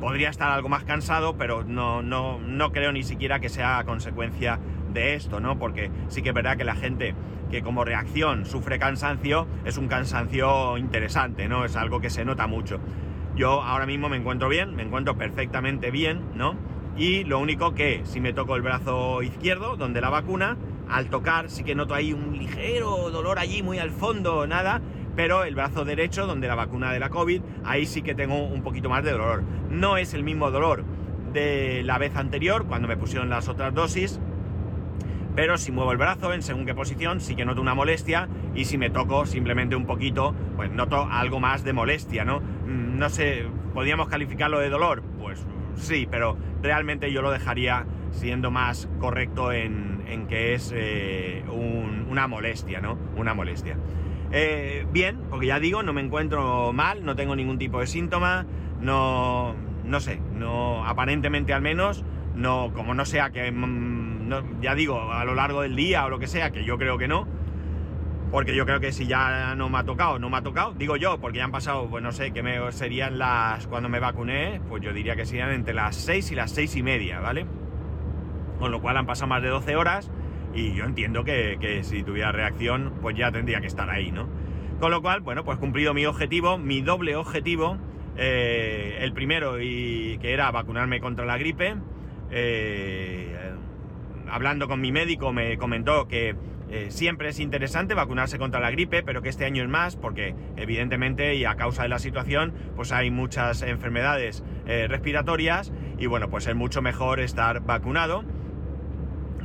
podría 0.00 0.30
estar 0.30 0.50
algo 0.50 0.68
más 0.68 0.84
cansado, 0.84 1.36
pero 1.36 1.64
no, 1.64 2.02
no, 2.02 2.38
no 2.38 2.72
creo 2.72 2.92
ni 2.92 3.02
siquiera 3.02 3.40
que 3.40 3.48
sea 3.48 3.82
consecuencia 3.84 4.58
de 4.92 5.14
esto, 5.14 5.40
¿no? 5.40 5.58
Porque 5.58 5.90
sí 6.08 6.22
que 6.22 6.30
es 6.30 6.34
verdad 6.34 6.56
que 6.56 6.64
la 6.64 6.76
gente 6.76 7.14
que 7.50 7.62
como 7.62 7.84
reacción 7.84 8.46
sufre 8.46 8.78
cansancio 8.78 9.46
es 9.64 9.78
un 9.78 9.88
cansancio 9.88 10.78
interesante, 10.78 11.48
¿no? 11.48 11.64
Es 11.64 11.76
algo 11.76 12.00
que 12.00 12.10
se 12.10 12.24
nota 12.24 12.46
mucho. 12.46 12.78
Yo 13.34 13.62
ahora 13.62 13.86
mismo 13.86 14.08
me 14.08 14.16
encuentro 14.16 14.48
bien, 14.48 14.74
me 14.74 14.82
encuentro 14.82 15.16
perfectamente 15.16 15.90
bien, 15.90 16.22
¿no? 16.34 16.56
Y 16.98 17.22
lo 17.22 17.38
único 17.38 17.74
que 17.74 18.02
si 18.04 18.20
me 18.20 18.32
toco 18.32 18.56
el 18.56 18.62
brazo 18.62 19.22
izquierdo, 19.22 19.76
donde 19.76 20.00
la 20.00 20.10
vacuna, 20.10 20.56
al 20.88 21.06
tocar 21.06 21.48
sí 21.48 21.62
que 21.62 21.76
noto 21.76 21.94
ahí 21.94 22.12
un 22.12 22.36
ligero 22.36 23.10
dolor 23.10 23.38
allí 23.38 23.62
muy 23.62 23.78
al 23.78 23.90
fondo, 23.90 24.48
nada, 24.48 24.82
pero 25.14 25.44
el 25.44 25.54
brazo 25.54 25.84
derecho, 25.84 26.26
donde 26.26 26.48
la 26.48 26.56
vacuna 26.56 26.92
de 26.92 26.98
la 26.98 27.08
COVID, 27.08 27.40
ahí 27.64 27.86
sí 27.86 28.02
que 28.02 28.16
tengo 28.16 28.44
un 28.46 28.62
poquito 28.62 28.88
más 28.88 29.04
de 29.04 29.12
dolor. 29.12 29.44
No 29.70 29.96
es 29.96 30.12
el 30.12 30.24
mismo 30.24 30.50
dolor 30.50 30.84
de 31.32 31.82
la 31.84 31.98
vez 31.98 32.16
anterior, 32.16 32.66
cuando 32.66 32.88
me 32.88 32.96
pusieron 32.96 33.30
las 33.30 33.48
otras 33.48 33.72
dosis. 33.72 34.18
Pero 35.36 35.56
si 35.56 35.70
muevo 35.70 35.92
el 35.92 35.98
brazo 35.98 36.32
en 36.32 36.42
según 36.42 36.66
qué 36.66 36.74
posición, 36.74 37.20
sí 37.20 37.36
que 37.36 37.44
noto 37.44 37.60
una 37.60 37.74
molestia. 37.74 38.28
Y 38.56 38.64
si 38.64 38.76
me 38.76 38.90
toco 38.90 39.24
simplemente 39.24 39.76
un 39.76 39.86
poquito, 39.86 40.34
pues 40.56 40.72
noto 40.72 41.06
algo 41.08 41.38
más 41.38 41.62
de 41.62 41.72
molestia, 41.72 42.24
¿no? 42.24 42.40
Mm, 42.40 42.98
no 42.98 43.08
sé, 43.08 43.44
¿podríamos 43.72 44.08
calificarlo 44.08 44.58
de 44.58 44.68
dolor? 44.68 45.02
Sí, 45.78 46.06
pero 46.10 46.36
realmente 46.62 47.12
yo 47.12 47.22
lo 47.22 47.30
dejaría 47.30 47.86
siendo 48.10 48.50
más 48.50 48.88
correcto 48.98 49.52
en, 49.52 50.26
que 50.28 50.54
es 50.54 50.72
eh, 50.74 51.44
una 51.48 52.26
molestia, 52.26 52.80
¿no? 52.80 52.98
Una 53.16 53.34
molestia. 53.34 53.76
Eh, 54.30 54.86
bien, 54.90 55.22
porque 55.30 55.46
ya 55.46 55.58
digo, 55.58 55.82
no 55.82 55.92
me 55.92 56.02
encuentro 56.02 56.72
mal, 56.72 57.04
no 57.04 57.16
tengo 57.16 57.34
ningún 57.34 57.58
tipo 57.58 57.80
de 57.80 57.86
síntoma, 57.86 58.44
no, 58.80 59.54
no 59.84 60.00
sé, 60.00 60.20
no, 60.34 60.84
aparentemente 60.84 61.54
al 61.54 61.62
menos, 61.62 62.04
no, 62.34 62.70
como 62.74 62.94
no 62.94 63.06
sea 63.06 63.30
que, 63.30 63.50
mm, 63.50 64.60
ya 64.60 64.74
digo, 64.74 65.12
a 65.12 65.24
lo 65.24 65.34
largo 65.34 65.62
del 65.62 65.76
día 65.76 66.04
o 66.04 66.10
lo 66.10 66.18
que 66.18 66.26
sea, 66.26 66.50
que 66.50 66.64
yo 66.64 66.76
creo 66.76 66.98
que 66.98 67.08
no, 67.08 67.26
porque 68.30 68.54
yo 68.54 68.66
creo 68.66 68.80
que 68.80 68.92
si 68.92 69.06
ya 69.06 69.54
no 69.54 69.68
me 69.68 69.78
ha 69.78 69.84
tocado, 69.84 70.18
no 70.18 70.28
me 70.28 70.36
ha 70.36 70.42
tocado, 70.42 70.72
digo 70.74 70.96
yo, 70.96 71.18
porque 71.18 71.38
ya 71.38 71.44
han 71.44 71.52
pasado, 71.52 71.88
pues 71.88 72.02
no 72.02 72.12
sé, 72.12 72.32
que 72.32 72.42
me, 72.42 72.70
serían 72.72 73.18
las, 73.18 73.66
cuando 73.66 73.88
me 73.88 74.00
vacuné, 74.00 74.60
pues 74.68 74.82
yo 74.82 74.92
diría 74.92 75.16
que 75.16 75.24
serían 75.24 75.50
entre 75.50 75.74
las 75.74 75.96
6 75.96 76.32
y 76.32 76.34
las 76.34 76.50
6 76.50 76.76
y 76.76 76.82
media, 76.82 77.20
¿vale? 77.20 77.46
Con 78.58 78.70
lo 78.70 78.80
cual 78.80 78.96
han 78.96 79.06
pasado 79.06 79.28
más 79.28 79.42
de 79.42 79.48
12 79.48 79.76
horas 79.76 80.10
y 80.54 80.74
yo 80.74 80.84
entiendo 80.84 81.24
que, 81.24 81.80
si 81.82 82.02
tuviera 82.02 82.32
reacción, 82.32 82.94
pues 83.00 83.16
ya 83.16 83.32
tendría 83.32 83.60
que 83.60 83.66
estar 83.66 83.88
ahí, 83.88 84.10
¿no? 84.10 84.28
Con 84.80 84.90
lo 84.90 85.00
cual, 85.00 85.20
bueno, 85.20 85.44
pues 85.44 85.58
cumplido 85.58 85.94
mi 85.94 86.04
objetivo, 86.06 86.58
mi 86.58 86.82
doble 86.82 87.16
objetivo, 87.16 87.78
eh, 88.16 88.98
el 89.00 89.12
primero 89.12 89.60
y 89.60 90.18
que 90.20 90.32
era 90.32 90.50
vacunarme 90.50 91.00
contra 91.00 91.24
la 91.24 91.38
gripe. 91.38 91.76
Eh, 92.30 93.34
hablando 94.30 94.68
con 94.68 94.80
mi 94.80 94.92
médico 94.92 95.32
me 95.32 95.56
comentó 95.56 96.06
que 96.08 96.36
eh, 96.70 96.86
siempre 96.90 97.28
es 97.30 97.40
interesante 97.40 97.94
vacunarse 97.94 98.38
contra 98.38 98.60
la 98.60 98.70
gripe, 98.70 99.02
pero 99.02 99.22
que 99.22 99.28
este 99.28 99.44
año 99.44 99.62
es 99.62 99.68
más 99.68 99.96
porque 99.96 100.34
evidentemente 100.56 101.34
y 101.34 101.44
a 101.44 101.56
causa 101.56 101.82
de 101.82 101.88
la 101.88 101.98
situación 101.98 102.52
pues 102.76 102.92
hay 102.92 103.10
muchas 103.10 103.62
enfermedades 103.62 104.44
respiratorias 104.66 105.72
y 105.98 106.06
bueno 106.06 106.28
pues 106.28 106.46
es 106.46 106.54
mucho 106.54 106.82
mejor 106.82 107.20
estar 107.20 107.60
vacunado 107.60 108.22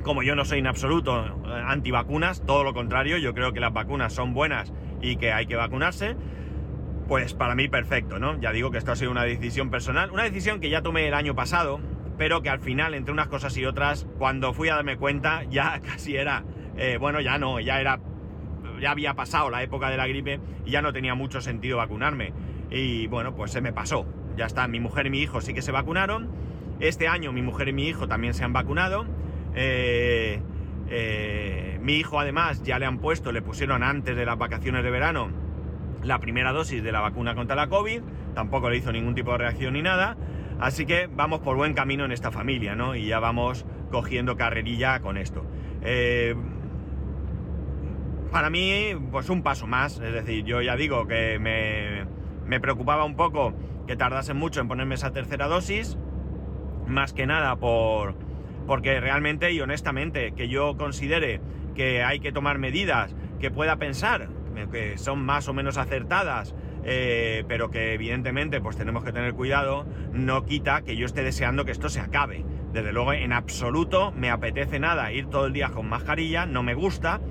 como 0.04 0.22
yo 0.22 0.36
no 0.36 0.46
soy 0.46 0.60
en 0.60 0.68
absoluto 0.68 1.26
eh, 1.26 1.64
antivacunas, 1.66 2.46
todo 2.46 2.64
lo 2.64 2.74
contrario, 2.74 3.18
yo 3.18 3.34
creo 3.34 3.54
que 3.54 3.60
las 3.60 3.74
vacunas 3.74 4.14
son 4.14 4.34
buenas 4.34 4.72
y 5.02 5.16
que 5.16 5.32
hay 5.32 5.48
que 5.48 5.56
vacunarse, 5.56 6.16
pues 7.08 7.34
para 7.34 7.56
mí 7.56 7.68
perfecto, 7.68 8.20
¿no? 8.20 8.40
Ya 8.40 8.52
digo 8.52 8.70
que 8.70 8.78
esto 8.78 8.92
ha 8.92 8.96
sido 8.96 9.12
una 9.12 9.24
decisión 9.24 9.70
personal, 9.70 10.12
una 10.12 10.24
decisión 10.24 10.60
que 10.60 10.70
ya 10.70 10.82
tomé 10.82 11.08
el 11.08 11.14
año 11.14 11.36
pasado, 11.36 11.80
pero 12.18 12.42
que 12.42 12.50
al 12.50 12.60
final, 12.60 12.94
entre 12.94 13.14
unas 13.14 13.28
cosas 13.28 13.58
y 13.58 13.66
otras, 13.66 14.06
cuando 14.18 14.54
fui 14.54 14.70
a 14.70 14.76
darme 14.76 14.98
cuenta, 14.98 15.44
ya 15.50 15.80
casi 15.86 16.16
era, 16.16 16.44
eh, 16.78 16.98
bueno, 17.00 17.22
ya 17.22 17.38
no, 17.38 17.60
ya 17.60 17.80
era, 17.80 18.00
ya 18.82 18.92
había 18.92 19.14
pasado 19.14 19.50
la 19.50 19.64
época 19.64 19.90
de 19.90 19.98
la 19.98 20.08
gripe 20.08 20.40
y 20.66 20.72
ya 20.72 20.82
no 20.82 20.94
tenía 20.94 21.16
mucho 21.16 21.42
sentido 21.42 21.78
vacunarme. 21.78 22.34
Y 22.72 23.08
bueno, 23.08 23.36
pues 23.36 23.52
se 23.52 23.62
me 23.62 23.74
pasó. 23.74 24.06
Ya 24.36 24.46
está, 24.46 24.68
mi 24.68 24.80
mujer 24.80 25.08
y 25.08 25.10
mi 25.10 25.20
hijo 25.20 25.42
sí 25.42 25.54
que 25.54 25.62
se 25.62 25.72
vacunaron. 25.72 26.30
Este 26.80 27.08
año 27.08 27.32
mi 27.32 27.42
mujer 27.42 27.68
y 27.68 27.74
mi 27.74 27.88
hijo 27.88 28.08
también 28.08 28.34
se 28.34 28.44
han 28.44 28.54
vacunado. 28.54 29.06
Eh, 29.56 30.42
eh, 30.90 31.80
mi 31.82 31.96
hijo 31.96 32.20
además 32.20 32.64
ya 32.64 32.80
le 32.80 32.86
han 32.86 33.00
puesto, 33.00 33.32
le 33.32 33.42
pusieron 33.42 33.84
antes 33.84 34.16
de 34.16 34.26
las 34.26 34.38
vacaciones 34.38 34.84
de 34.84 34.90
verano 34.90 35.30
la 36.04 36.20
primera 36.20 36.52
dosis 36.52 36.84
de 36.84 36.92
la 36.92 37.00
vacuna 37.00 37.36
contra 37.36 37.56
la 37.56 37.68
COVID, 37.68 38.02
tampoco 38.36 38.70
le 38.70 38.78
hizo 38.78 38.92
ningún 38.92 39.16
tipo 39.16 39.32
de 39.32 39.38
reacción 39.38 39.74
ni 39.74 39.82
nada, 39.82 40.18
así 40.60 40.86
que 40.86 41.08
vamos 41.08 41.40
por 41.40 41.56
buen 41.56 41.74
camino 41.74 42.06
en 42.06 42.12
esta 42.12 42.32
familia, 42.32 42.76
¿no? 42.76 42.96
Y 42.96 43.08
ya 43.08 43.20
vamos 43.20 43.66
cogiendo 43.90 44.36
carrerilla 44.36 45.00
con 45.00 45.18
esto. 45.18 45.46
Para 48.34 48.50
mí, 48.50 48.96
pues 49.12 49.30
un 49.30 49.44
paso 49.44 49.68
más, 49.68 50.00
es 50.00 50.12
decir, 50.12 50.44
yo 50.44 50.60
ya 50.64 50.76
digo 50.76 51.06
que 51.06 51.38
me, 51.40 52.06
me 52.48 52.60
preocupaba 52.60 53.06
un 53.06 53.16
poco 53.16 53.54
que 53.86 53.96
tardase 53.96 54.34
mucho 54.34 54.60
en 54.60 54.68
ponerme 54.68 54.96
esa 54.96 55.14
tercera 55.14 55.48
dosis, 55.48 56.00
más 56.88 57.14
que 57.14 57.28
nada 57.28 57.56
por 57.58 58.16
porque 58.66 59.00
realmente 59.00 59.52
y 59.52 59.62
honestamente 59.62 60.32
que 60.32 60.48
yo 60.48 60.78
considere 60.78 61.42
que 61.76 62.04
hay 62.04 62.20
que 62.20 62.32
tomar 62.32 62.58
medidas, 62.58 63.16
que 63.40 63.52
pueda 63.52 63.76
pensar 63.76 64.30
que 64.72 64.98
son 64.98 65.24
más 65.24 65.48
o 65.48 65.54
menos 65.54 65.78
acertadas, 65.78 66.56
eh, 66.84 67.44
pero 67.48 67.70
que 67.70 67.94
evidentemente 67.94 68.62
pues 68.62 68.78
tenemos 68.78 69.04
que 69.04 69.12
tener 69.12 69.34
cuidado, 69.34 69.86
no 70.12 70.46
quita 70.46 70.82
que 70.84 70.96
yo 70.96 71.06
esté 71.06 71.24
deseando 71.24 71.66
que 71.66 71.72
esto 71.72 71.90
se 71.90 72.00
acabe. 72.00 72.46
Desde 72.72 72.92
luego, 72.92 73.14
en 73.14 73.34
absoluto 73.34 74.12
me 74.12 74.32
apetece 74.32 74.80
nada 74.80 75.12
ir 75.12 75.28
todo 75.28 75.46
el 75.46 75.54
día 75.54 75.70
con 75.70 75.88
mascarilla, 75.88 76.46
no 76.46 76.64
me 76.64 76.74
gusta. 76.74 77.22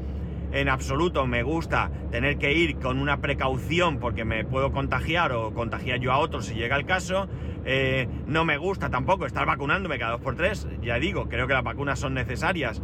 En 0.53 0.69
absoluto 0.69 1.27
me 1.27 1.43
gusta 1.43 1.91
tener 2.11 2.37
que 2.37 2.53
ir 2.53 2.79
con 2.79 2.99
una 2.99 3.21
precaución 3.21 3.99
porque 3.99 4.25
me 4.27 4.45
puedo 4.45 4.71
contagiar 4.71 5.33
o 5.33 5.55
contagiar 5.55 5.99
yo 5.99 6.13
a 6.13 6.19
otros 6.19 6.47
si 6.47 6.55
llega 6.55 6.77
el 6.77 6.85
caso. 6.85 7.27
Eh, 7.65 8.07
no 8.27 8.45
me 8.45 8.59
gusta 8.59 8.91
tampoco 8.91 9.25
estar 9.25 9.47
vacunándome 9.47 9.99
cada 9.99 10.13
dos 10.13 10.21
por 10.21 10.37
tres. 10.37 10.69
Ya 10.83 10.97
digo, 10.97 11.29
creo 11.29 11.47
que 11.47 11.55
las 11.55 11.65
vacunas 11.65 11.99
son 11.99 12.13
necesarias 12.13 12.83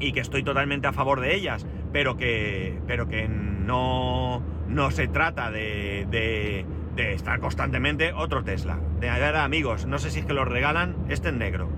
y 0.00 0.12
que 0.12 0.20
estoy 0.20 0.42
totalmente 0.42 0.86
a 0.86 0.92
favor 0.92 1.20
de 1.20 1.34
ellas, 1.34 1.66
pero 1.92 2.16
que, 2.16 2.78
pero 2.86 3.06
que 3.06 3.28
no, 3.28 4.42
no 4.68 4.90
se 4.90 5.08
trata 5.08 5.50
de, 5.50 6.06
de, 6.10 6.64
estar 7.12 7.38
constantemente 7.40 8.14
otro 8.14 8.42
Tesla. 8.44 8.78
De 8.98 9.10
ver, 9.10 9.36
amigos, 9.36 9.84
no 9.84 9.98
sé 9.98 10.10
si 10.10 10.20
es 10.20 10.26
que 10.26 10.32
lo 10.32 10.46
regalan, 10.46 10.96
este 11.10 11.28
en 11.28 11.38
negro. 11.38 11.68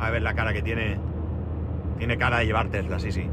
A 0.00 0.10
ver 0.10 0.22
la 0.22 0.34
cara 0.34 0.52
que 0.52 0.62
tiene. 0.62 0.98
Tiene 1.98 2.18
cara 2.18 2.38
de 2.38 2.46
llevar 2.46 2.68
Tesla, 2.68 2.98
sí, 2.98 3.12
sí. 3.12 3.28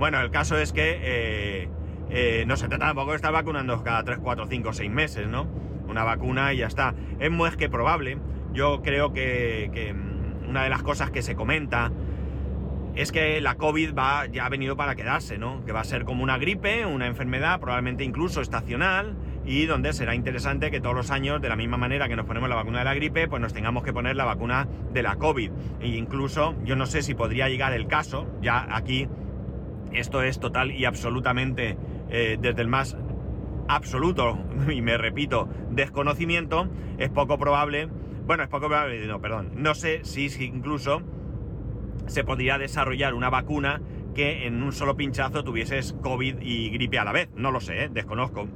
Bueno, 0.00 0.18
el 0.22 0.30
caso 0.30 0.56
es 0.56 0.72
que 0.72 0.98
eh, 1.02 1.68
eh, 2.08 2.44
no 2.46 2.56
se 2.56 2.68
trata 2.68 2.86
tampoco 2.86 3.10
de 3.10 3.16
estar 3.16 3.34
vacunando 3.34 3.84
cada 3.84 4.02
3, 4.02 4.18
4, 4.22 4.46
5, 4.46 4.72
6 4.72 4.90
meses, 4.90 5.28
¿no? 5.28 5.46
una 5.86 6.04
vacuna 6.04 6.54
y 6.54 6.58
ya 6.58 6.68
está. 6.68 6.94
Es 7.18 7.30
muy 7.30 7.50
que 7.50 7.68
probable. 7.68 8.16
Yo 8.54 8.80
creo 8.80 9.12
que, 9.12 9.94
mm, 9.94 10.48
una 10.48 10.64
de 10.64 10.70
las 10.70 10.82
cosas 10.82 11.10
que 11.10 11.20
se 11.20 11.34
comenta 11.34 11.92
es 12.94 13.12
que 13.12 13.42
la 13.42 13.56
COVID 13.56 13.94
va, 13.94 14.24
ya 14.24 14.46
ha 14.46 14.48
venido 14.48 14.74
para 14.74 14.94
quedarse, 14.94 15.36
¿no? 15.36 15.62
Que 15.66 15.72
va 15.72 15.80
a 15.80 15.84
ser 15.84 16.04
como 16.04 16.22
una 16.22 16.38
gripe, 16.38 16.86
una 16.86 17.06
enfermedad, 17.06 17.60
probablemente 17.60 18.02
incluso 18.02 18.40
estacional, 18.40 19.14
y 19.44 19.66
donde 19.66 19.92
será 19.92 20.14
interesante 20.14 20.70
que 20.70 20.80
todos 20.80 20.96
los 20.96 21.10
años, 21.10 21.42
de 21.42 21.50
la 21.50 21.56
misma 21.56 21.76
manera 21.76 22.08
que 22.08 22.16
nos 22.16 22.24
ponemos 22.24 22.48
la 22.48 22.56
vacuna 22.56 22.78
de 22.78 22.84
la 22.86 22.94
gripe, 22.94 23.28
pues 23.28 23.42
nos 23.42 23.52
tengamos 23.52 23.84
que 23.84 23.92
poner 23.92 24.16
la 24.16 24.24
vacuna 24.24 24.66
de 24.94 25.02
la 25.02 25.16
COVID. 25.16 25.50
E 25.80 25.88
incluso, 25.88 26.54
yo 26.64 26.74
no 26.74 26.86
sé 26.86 27.02
si 27.02 27.14
podría 27.14 27.50
llegar 27.50 27.74
el 27.74 27.86
caso, 27.86 28.26
ya 28.40 28.66
aquí 28.74 29.06
esto 29.92 30.22
es 30.22 30.40
total 30.40 30.70
y 30.72 30.84
absolutamente 30.84 31.76
eh, 32.10 32.38
desde 32.40 32.62
el 32.62 32.68
más 32.68 32.96
absoluto, 33.68 34.38
y 34.70 34.82
me 34.82 34.96
repito, 34.98 35.48
desconocimiento, 35.70 36.68
es 36.98 37.10
poco 37.10 37.38
probable, 37.38 37.88
bueno, 38.26 38.42
es 38.42 38.48
poco 38.48 38.68
probable, 38.68 39.06
no, 39.06 39.20
perdón, 39.20 39.52
no 39.56 39.74
sé 39.74 40.04
si 40.04 40.26
incluso 40.44 41.02
se 42.06 42.24
podría 42.24 42.58
desarrollar 42.58 43.14
una 43.14 43.30
vacuna 43.30 43.80
que 44.14 44.46
en 44.46 44.62
un 44.62 44.72
solo 44.72 44.96
pinchazo 44.96 45.44
tuvieses 45.44 45.94
COVID 46.02 46.40
y 46.40 46.70
gripe 46.70 46.98
a 46.98 47.04
la 47.04 47.12
vez, 47.12 47.28
no 47.36 47.52
lo 47.52 47.60
sé, 47.60 47.84
¿eh? 47.84 47.88
desconozco. 47.92 48.48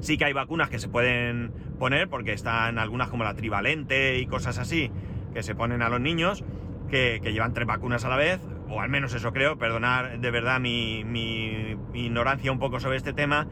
Sí 0.00 0.18
que 0.18 0.24
hay 0.26 0.32
vacunas 0.32 0.68
que 0.68 0.78
se 0.78 0.88
pueden 0.88 1.52
poner, 1.78 2.08
porque 2.08 2.32
están 2.32 2.78
algunas 2.78 3.08
como 3.08 3.24
la 3.24 3.34
trivalente 3.34 4.18
y 4.18 4.26
cosas 4.26 4.58
así, 4.58 4.90
que 5.32 5.42
se 5.42 5.54
ponen 5.54 5.82
a 5.82 5.88
los 5.88 6.00
niños, 6.00 6.44
que, 6.90 7.20
llevan 7.22 7.52
tres 7.54 7.66
vacunas 7.66 8.04
a 8.04 8.08
la 8.08 8.16
vez, 8.16 8.40
o 8.68 8.80
al 8.80 8.88
menos 8.88 9.14
eso 9.14 9.32
creo, 9.32 9.58
perdonar 9.58 10.18
de 10.20 10.30
verdad 10.30 10.60
mi, 10.60 11.04
mi 11.04 11.76
ignorancia 11.94 12.52
un 12.52 12.58
poco 12.58 12.80
sobre 12.80 12.96
este 12.96 13.12
tema, 13.12 13.46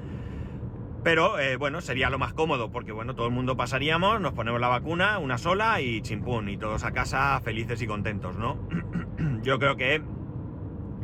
pero 1.05 1.39
eh, 1.39 1.57
bueno, 1.57 1.83
sería 1.83 2.09
lo 2.09 2.19
más 2.19 2.33
cómodo 2.33 2.71
porque 2.71 2.91
bueno, 2.91 3.15
todo 3.15 3.27
el 3.27 3.33
mundo 3.33 3.57
pasaríamos, 3.57 4.21
nos 4.21 4.33
ponemos 4.33 4.61
la 4.61 4.69
vacuna, 4.69 5.19
una 5.19 5.37
sola 5.37 5.81
y 5.81 6.01
chimpún, 6.01 6.49
y 6.49 6.57
todos 6.57 6.83
a 6.85 6.93
casa 6.93 7.39
felices 7.45 7.81
y 7.83 7.87
contentos, 7.87 8.37
¿no? 8.37 8.59
Yo 9.43 9.59
creo 9.59 9.77
que 9.77 10.03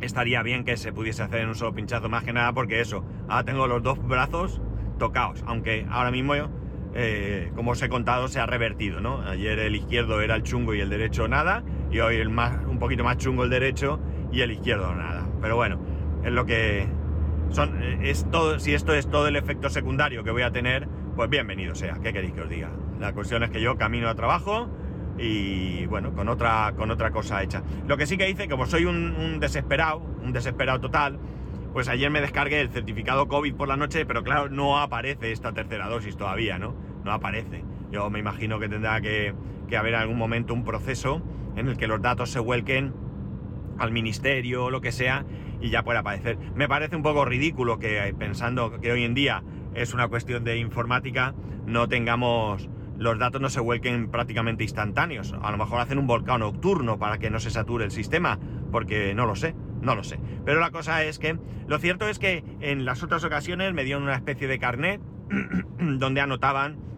estaría 0.01 0.41
bien 0.41 0.65
que 0.65 0.75
se 0.75 0.91
pudiese 0.91 1.21
hacer 1.21 1.41
en 1.41 1.49
un 1.49 1.55
solo 1.55 1.73
pinchazo, 1.73 2.09
más 2.09 2.23
que 2.23 2.33
nada 2.33 2.51
porque 2.51 2.81
eso, 2.81 3.05
ahora 3.29 3.45
tengo 3.45 3.67
los 3.67 3.83
dos 3.83 4.05
brazos 4.05 4.59
tocados, 4.97 5.43
aunque 5.45 5.85
ahora 5.89 6.09
mismo 6.09 6.35
yo, 6.35 6.49
eh, 6.95 7.51
como 7.55 7.71
os 7.71 7.81
he 7.83 7.89
contado, 7.89 8.27
se 8.27 8.39
ha 8.39 8.47
revertido, 8.47 9.01
¿no? 9.01 9.21
Ayer 9.21 9.59
el 9.59 9.75
izquierdo 9.75 10.21
era 10.21 10.35
el 10.35 10.43
chungo 10.43 10.73
y 10.73 10.81
el 10.81 10.89
derecho 10.89 11.27
nada, 11.27 11.63
y 11.91 11.99
hoy 11.99 12.17
el 12.17 12.29
más, 12.29 12.57
un 12.67 12.79
poquito 12.79 13.03
más 13.03 13.17
chungo 13.17 13.43
el 13.43 13.49
derecho 13.49 13.99
y 14.31 14.41
el 14.41 14.51
izquierdo 14.51 14.93
nada. 14.95 15.27
Pero 15.41 15.55
bueno, 15.55 15.79
es 16.23 16.31
lo 16.31 16.45
que, 16.45 16.87
son, 17.49 17.81
es 18.01 18.29
todo, 18.31 18.59
si 18.59 18.73
esto 18.73 18.93
es 18.93 19.09
todo 19.09 19.27
el 19.27 19.35
efecto 19.35 19.69
secundario 19.69 20.23
que 20.23 20.31
voy 20.31 20.43
a 20.43 20.51
tener, 20.51 20.87
pues 21.15 21.29
bienvenido 21.29 21.75
sea. 21.75 21.95
¿Qué 22.01 22.13
queréis 22.13 22.33
que 22.33 22.41
os 22.41 22.49
diga? 22.49 22.69
La 22.99 23.13
cuestión 23.13 23.43
es 23.43 23.49
que 23.49 23.61
yo 23.61 23.77
camino 23.77 24.07
a 24.07 24.15
trabajo 24.15 24.69
y 25.17 25.85
bueno, 25.87 26.13
con 26.13 26.29
otra, 26.29 26.73
con 26.77 26.91
otra 26.91 27.11
cosa 27.11 27.43
hecha. 27.43 27.63
Lo 27.87 27.97
que 27.97 28.07
sí 28.07 28.17
que 28.17 28.29
hice, 28.29 28.47
como 28.47 28.65
soy 28.65 28.85
un, 28.85 29.39
desesperado, 29.39 29.99
un 29.99 30.31
desesperado 30.31 30.79
total, 30.79 31.19
pues 31.73 31.89
ayer 31.89 32.09
me 32.09 32.21
descargué 32.21 32.61
el 32.61 32.69
certificado 32.69 33.27
COVID 33.27 33.53
por 33.55 33.67
la 33.67 33.77
noche, 33.77 34.05
pero 34.05 34.23
claro, 34.23 34.49
no 34.49 34.79
aparece 34.79 35.31
esta 35.31 35.53
tercera 35.53 35.87
dosis 35.89 36.15
todavía, 36.15 36.57
¿no? 36.57 36.75
No 37.03 37.11
aparece. 37.11 37.63
Yo 37.91 38.09
me 38.09 38.19
imagino 38.19 38.59
que 38.59 38.69
tendrá 38.69 39.01
que, 39.01 39.33
haber 39.77 39.95
algún 39.95 40.17
momento 40.17 40.53
un 40.53 40.63
proceso 40.63 41.21
en 41.55 41.69
el 41.69 41.77
que 41.77 41.87
los 41.87 42.01
datos 42.01 42.29
se 42.29 42.39
vuelquen 42.39 42.93
al 43.77 43.91
ministerio 43.91 44.65
o 44.65 44.69
lo 44.69 44.81
que 44.81 44.91
sea 44.91 45.25
y 45.61 45.69
ya 45.69 45.83
pueda 45.83 45.99
aparecer. 45.99 46.37
Me 46.55 46.67
parece 46.67 46.95
un 46.95 47.03
poco 47.03 47.23
ridículo 47.23 47.79
que 47.79 48.13
pensando 48.17 48.79
que 48.81 48.91
hoy 48.91 49.03
en 49.03 49.13
día 49.13 49.43
es 49.73 49.93
una 49.93 50.09
cuestión 50.09 50.43
de 50.43 50.57
informática, 50.57 51.35
no 51.65 51.87
tengamos 51.87 52.69
los 52.97 53.17
datos 53.17 53.41
no 53.41 53.49
se 53.49 53.59
vuelquen 53.59 54.11
prácticamente 54.11 54.63
instantáneos. 54.63 55.33
A 55.41 55.49
lo 55.49 55.57
mejor 55.57 55.79
hacen 55.79 55.97
un 55.97 56.05
volcán 56.05 56.41
nocturno 56.41 56.99
para 56.99 57.17
que 57.17 57.31
no 57.31 57.39
se 57.39 57.49
sature 57.49 57.83
el 57.83 57.89
sistema, 57.89 58.37
porque 58.71 59.15
no 59.15 59.25
lo 59.25 59.35
sé, 59.35 59.55
no 59.81 59.95
lo 59.95 60.03
sé. 60.03 60.19
Pero 60.45 60.59
la 60.59 60.69
cosa 60.69 61.03
es 61.03 61.17
que 61.17 61.39
lo 61.67 61.79
cierto 61.79 62.07
es 62.07 62.19
que 62.19 62.43
en 62.59 62.85
las 62.85 63.01
otras 63.01 63.23
ocasiones 63.23 63.73
me 63.73 63.85
dieron 63.85 64.03
una 64.03 64.13
especie 64.13 64.47
de 64.47 64.59
carnet 64.59 65.01
donde 65.79 66.21
anotaban 66.21 66.90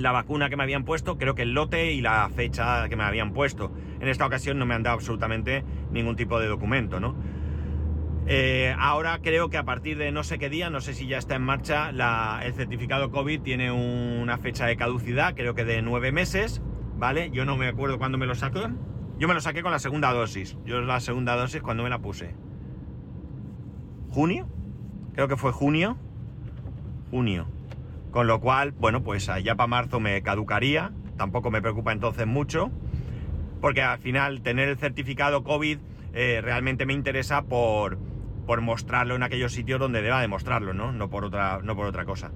la 0.00 0.12
vacuna 0.12 0.48
que 0.48 0.56
me 0.56 0.62
habían 0.62 0.84
puesto, 0.84 1.18
creo 1.18 1.34
que 1.34 1.42
el 1.42 1.52
lote 1.52 1.92
y 1.92 2.00
la 2.00 2.28
fecha 2.30 2.88
que 2.88 2.96
me 2.96 3.04
habían 3.04 3.32
puesto. 3.32 3.72
En 4.00 4.08
esta 4.08 4.26
ocasión 4.26 4.58
no 4.58 4.66
me 4.66 4.74
han 4.74 4.82
dado 4.82 4.94
absolutamente 4.94 5.64
ningún 5.92 6.16
tipo 6.16 6.40
de 6.40 6.48
documento, 6.48 7.00
¿no? 7.00 7.14
Eh, 8.26 8.74
ahora 8.78 9.18
creo 9.22 9.50
que 9.50 9.58
a 9.58 9.64
partir 9.64 9.98
de 9.98 10.12
no 10.12 10.22
sé 10.22 10.38
qué 10.38 10.48
día, 10.48 10.70
no 10.70 10.80
sé 10.80 10.94
si 10.94 11.06
ya 11.06 11.18
está 11.18 11.34
en 11.34 11.42
marcha, 11.42 11.90
el 12.42 12.54
certificado 12.54 13.10
COVID 13.10 13.40
tiene 13.40 13.72
una 13.72 14.38
fecha 14.38 14.66
de 14.66 14.76
caducidad, 14.76 15.34
creo 15.34 15.54
que 15.54 15.64
de 15.64 15.82
nueve 15.82 16.12
meses, 16.12 16.62
¿vale? 16.96 17.30
Yo 17.32 17.44
no 17.44 17.56
me 17.56 17.66
acuerdo 17.66 17.98
cuándo 17.98 18.18
me 18.18 18.26
lo 18.26 18.34
saqué. 18.34 18.68
Yo 19.18 19.28
me 19.28 19.34
lo 19.34 19.40
saqué 19.40 19.62
con 19.62 19.72
la 19.72 19.78
segunda 19.78 20.12
dosis. 20.12 20.56
Yo 20.64 20.80
la 20.80 21.00
segunda 21.00 21.36
dosis 21.36 21.60
cuando 21.60 21.82
me 21.82 21.90
la 21.90 21.98
puse. 21.98 22.34
¿Junio? 24.10 24.48
Creo 25.12 25.28
que 25.28 25.36
fue 25.36 25.52
junio. 25.52 25.98
Junio. 27.10 27.46
Con 28.10 28.26
lo 28.26 28.40
cual, 28.40 28.72
bueno, 28.72 29.02
pues 29.02 29.28
allá 29.28 29.54
para 29.54 29.66
marzo 29.66 30.00
me 30.00 30.22
caducaría. 30.22 30.92
Tampoco 31.16 31.50
me 31.50 31.62
preocupa 31.62 31.92
entonces 31.92 32.26
mucho. 32.26 32.70
Porque 33.60 33.82
al 33.82 33.98
final 33.98 34.42
tener 34.42 34.68
el 34.68 34.78
certificado 34.78 35.44
COVID 35.44 35.78
eh, 36.12 36.40
realmente 36.42 36.86
me 36.86 36.92
interesa 36.92 37.42
por 37.42 37.98
por 38.50 38.62
mostrarlo 38.62 39.14
en 39.14 39.22
aquellos 39.22 39.52
sitios 39.52 39.78
donde 39.78 40.02
deba 40.02 40.20
demostrarlo, 40.20 40.74
¿no? 40.74 40.90
No 40.90 41.08
por 41.08 41.24
otra, 41.24 41.60
no 41.62 41.76
por 41.76 41.86
otra 41.86 42.04
cosa. 42.04 42.32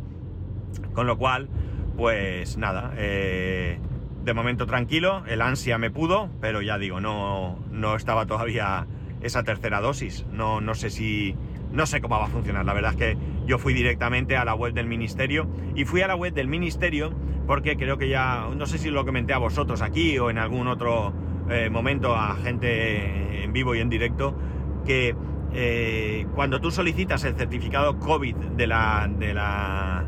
Con 0.93 1.09
lo 1.09 1.19
cual, 1.19 1.49
pues 1.97 2.57
nada, 2.57 2.93
eh, 2.97 3.81
de 4.23 4.33
momento 4.33 4.64
tranquilo, 4.64 5.25
el 5.26 5.43
ansia 5.43 5.76
me 5.76 5.90
pudo, 5.90 6.31
pero 6.40 6.62
ya 6.62 6.78
digo, 6.78 7.00
no, 7.00 7.59
no 7.73 7.97
estaba 7.97 8.26
todavía 8.26 8.87
esa 9.23 9.43
tercera 9.43 9.81
dosis. 9.81 10.25
No, 10.31 10.61
no 10.61 10.75
sé 10.75 10.90
si. 10.90 11.35
No 11.73 11.87
sé 11.87 12.00
cómo 12.00 12.16
va 12.16 12.26
a 12.26 12.28
funcionar. 12.28 12.64
La 12.64 12.75
verdad 12.75 12.93
es 12.93 12.97
que 12.97 13.16
yo 13.47 13.59
fui 13.59 13.75
directamente 13.75 14.37
a 14.37 14.45
la 14.45 14.55
web 14.55 14.73
del 14.73 14.87
ministerio. 14.87 15.49
Y 15.75 15.85
fui 15.85 16.01
a 16.03 16.09
la 16.09 16.17
web 16.17 16.33
del 16.33 16.49
ministerio 16.49 17.13
porque 17.47 17.77
creo 17.77 17.99
que 17.99 18.09
ya. 18.09 18.49
No 18.57 18.67
sé 18.67 18.79
si 18.79 18.91
lo 18.91 19.05
comenté 19.05 19.33
a 19.33 19.39
vosotros 19.39 19.83
aquí 19.83 20.19
o 20.19 20.31
en 20.31 20.39
algún 20.39 20.69
otro 20.69 21.13
eh, 21.51 21.69
momento 21.71 22.15
a 22.15 22.37
gente 22.37 23.45
en 23.45 23.53
vivo 23.53 23.75
y 23.75 23.81
en 23.81 23.91
directo. 23.91 24.37
Que 24.85 25.15
eh, 25.53 26.27
cuando 26.35 26.61
tú 26.61 26.71
solicitas 26.71 27.25
el 27.25 27.35
certificado 27.35 27.99
COVID 27.99 28.35
de 28.35 28.67
la, 28.67 29.11
de 29.19 29.35
la, 29.35 30.05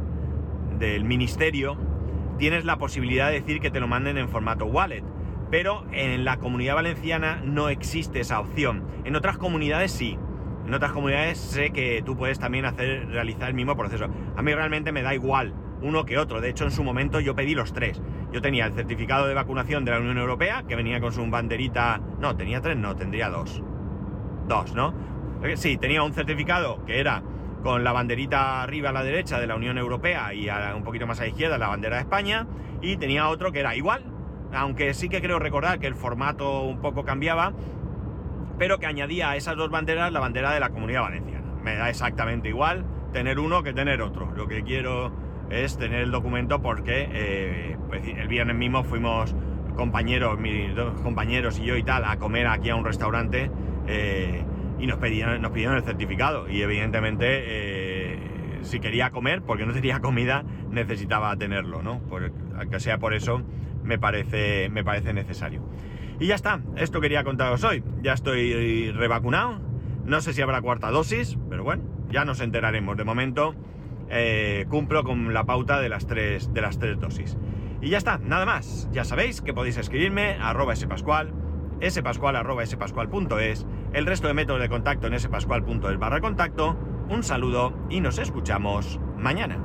del 0.79 1.05
ministerio, 1.05 1.77
tienes 2.39 2.65
la 2.65 2.77
posibilidad 2.77 3.29
de 3.29 3.41
decir 3.41 3.61
que 3.61 3.71
te 3.71 3.81
lo 3.81 3.87
manden 3.87 4.19
en 4.19 4.29
formato 4.29 4.67
wallet. 4.67 5.05
Pero 5.51 5.87
en 5.93 6.25
la 6.25 6.39
comunidad 6.39 6.75
valenciana 6.75 7.41
no 7.45 7.69
existe 7.69 8.21
esa 8.21 8.41
opción. 8.41 8.83
En 9.05 9.15
otras 9.15 9.39
comunidades 9.39 9.93
sí. 9.93 10.19
En 10.67 10.75
otras 10.75 10.93
comunidades 10.93 11.39
sé 11.39 11.71
que 11.71 12.03
tú 12.05 12.17
puedes 12.17 12.39
también 12.39 12.65
hacer, 12.65 13.07
realizar 13.09 13.49
el 13.49 13.55
mismo 13.55 13.77
proceso. 13.77 14.07
A 14.37 14.43
mí 14.43 14.53
realmente 14.53 14.91
me 14.91 15.03
da 15.03 15.15
igual 15.15 15.55
uno 15.81 16.05
que 16.05 16.19
otro. 16.19 16.41
De 16.41 16.49
hecho, 16.49 16.65
en 16.65 16.73
su 16.73 16.83
momento 16.83 17.21
yo 17.21 17.37
pedí 17.37 17.55
los 17.55 17.73
tres. 17.73 18.03
Yo 18.33 18.43
tenía 18.43 18.67
el 18.67 18.73
certificado 18.73 19.29
de 19.29 19.35
vacunación 19.35 19.85
de 19.85 19.93
la 19.93 20.01
Unión 20.01 20.19
Europea, 20.19 20.65
que 20.67 20.75
venía 20.75 21.01
con 21.01 21.13
su 21.13 21.25
banderita... 21.27 22.01
No, 22.19 22.37
tenía 22.37 22.61
tres, 22.61 22.77
no, 22.77 22.97
tendría 22.97 23.29
dos. 23.31 23.63
Dos, 24.49 24.75
¿no? 24.75 24.93
Eh, 25.45 25.57
sí, 25.57 25.77
tenía 25.77 26.03
un 26.03 26.13
certificado 26.13 26.85
que 26.85 26.99
era 26.99 27.23
con 27.63 27.85
la 27.85 27.93
banderita 27.93 28.63
arriba 28.63 28.91
a 28.91 28.93
la 28.93 29.03
derecha 29.03 29.39
de 29.39 29.47
la 29.47 29.57
Unión 29.57 29.79
Europea 29.79 30.33
y 30.35 30.49
un 30.49 30.83
poquito 30.85 31.07
más 31.07 31.21
a 31.21 31.23
la 31.23 31.29
izquierda 31.29 31.59
la 31.59 31.69
bandera 31.69 31.97
de 31.97 32.03
España, 32.03 32.47
y 32.81 32.97
tenía 32.97 33.29
otro 33.29 33.53
que 33.53 33.61
era 33.61 33.75
igual, 33.75 34.05
aunque 34.53 34.95
sí 34.95 35.09
que 35.09 35.21
creo 35.21 35.39
recordar 35.39 35.79
que 35.79 35.87
el 35.87 35.95
formato 35.95 36.63
un 36.63 36.81
poco 36.81 37.05
cambiaba, 37.05 37.53
pero 38.59 38.79
que 38.79 38.87
añadía 38.87 39.31
a 39.31 39.37
esas 39.37 39.57
dos 39.57 39.71
banderas 39.71 40.13
la 40.13 40.21
bandera 40.21 40.53
de 40.53 40.61
la 40.61 40.71
Comunidad 40.71 41.03
Valenciana. 41.03 41.47
Me 41.63 41.77
da 41.77 41.91
exactamente 41.91 42.49
igual 42.49 42.85
tener 43.13 43.39
uno 43.39 43.63
que 43.63 43.73
tener 43.73 44.03
otro. 44.03 44.31
Lo 44.35 44.47
que 44.47 44.63
quiero 44.63 45.13
es 45.51 45.77
tener 45.79 46.03
el 46.03 46.11
documento 46.11 46.61
porque 46.61 47.09
eh, 47.13 47.77
pues, 47.89 48.03
el 48.07 48.29
viernes 48.29 48.57
mismo 48.57 48.85
fuimos 48.85 49.35
compañeros, 49.77 50.39
mis 50.39 50.75
dos 50.75 51.01
compañeros 51.01 51.59
y 51.59 51.65
yo 51.65 51.77
y 51.77 51.83
tal, 51.83 52.05
a 52.05 52.17
comer 52.19 52.47
aquí 52.47 52.71
a 52.71 52.77
un 52.77 52.85
restaurante. 52.85 53.51
Eh, 53.87 54.45
y 54.79 54.87
nos 54.87 54.99
pedían, 54.99 55.41
nos 55.41 55.53
pidieron 55.53 55.77
el 55.77 55.83
certificado. 55.83 56.49
Y 56.49 56.63
evidentemente, 56.63 57.27
eh, 57.29 58.19
si 58.63 58.81
quería 58.81 59.11
comer, 59.11 59.43
porque 59.43 59.65
no 59.65 59.73
tenía 59.73 60.01
comida, 60.01 60.45
necesitaba 60.71 61.35
tenerlo, 61.37 61.83
¿no? 61.83 62.01
Por, 62.01 62.33
aunque 62.59 62.81
sea 62.81 62.99
por 62.99 63.15
eso, 63.15 63.43
me 63.83 63.99
parece, 63.99 64.69
me 64.69 64.85
parece 64.85 65.13
necesario. 65.13 65.63
Y 66.19 66.27
ya 66.29 66.35
está, 66.35 66.61
esto 66.77 67.01
quería 67.01 67.25
contaros 67.25 67.63
hoy. 67.65 67.83
Ya 68.03 68.13
estoy 68.13 68.91
revacunado. 68.93 69.59
No 70.05 70.21
sé 70.21 70.33
si 70.33 70.41
habrá 70.41 70.63
cuarta 70.63 70.91
dosis, 70.91 71.37
pero 71.51 71.65
bueno, 71.65 71.83
ya 72.11 72.25
nos 72.25 72.41
enteraremos. 72.41 72.97
De 72.97 73.05
momento, 73.05 73.55
eh, 74.09 74.67
cumplo 74.71 75.05
con 75.05 75.35
la 75.35 75.45
pauta 75.45 75.81
de 75.81 75.89
las 75.89 76.07
tres, 76.07 76.53
de 76.55 76.61
las 76.61 76.79
tres 76.79 76.99
dosis. 76.99 77.37
Y 77.83 77.91
ya 77.91 77.99
está, 77.99 78.19
nada 78.19 78.47
más. 78.47 78.89
Ya 78.93 79.05
sabéis 79.05 79.43
que 79.43 79.53
podéis 79.53 79.77
escribirme 79.77 80.37
arroba 80.41 80.75
spascual, 80.75 81.33
spascual 81.87 82.37
arroba 82.37 82.65
spascual.es 82.65 83.67
el 83.93 84.07
resto 84.07 84.29
de 84.29 84.35
métodos 84.35 84.61
de 84.61 84.69
contacto 84.69 85.07
en 85.07 85.19
spascual.es 85.19 85.99
barra 85.99 86.21
contacto. 86.21 86.77
Un 87.09 87.23
saludo 87.23 87.73
y 87.91 88.01
nos 88.01 88.19
escuchamos 88.19 88.99
mañana. 89.17 89.59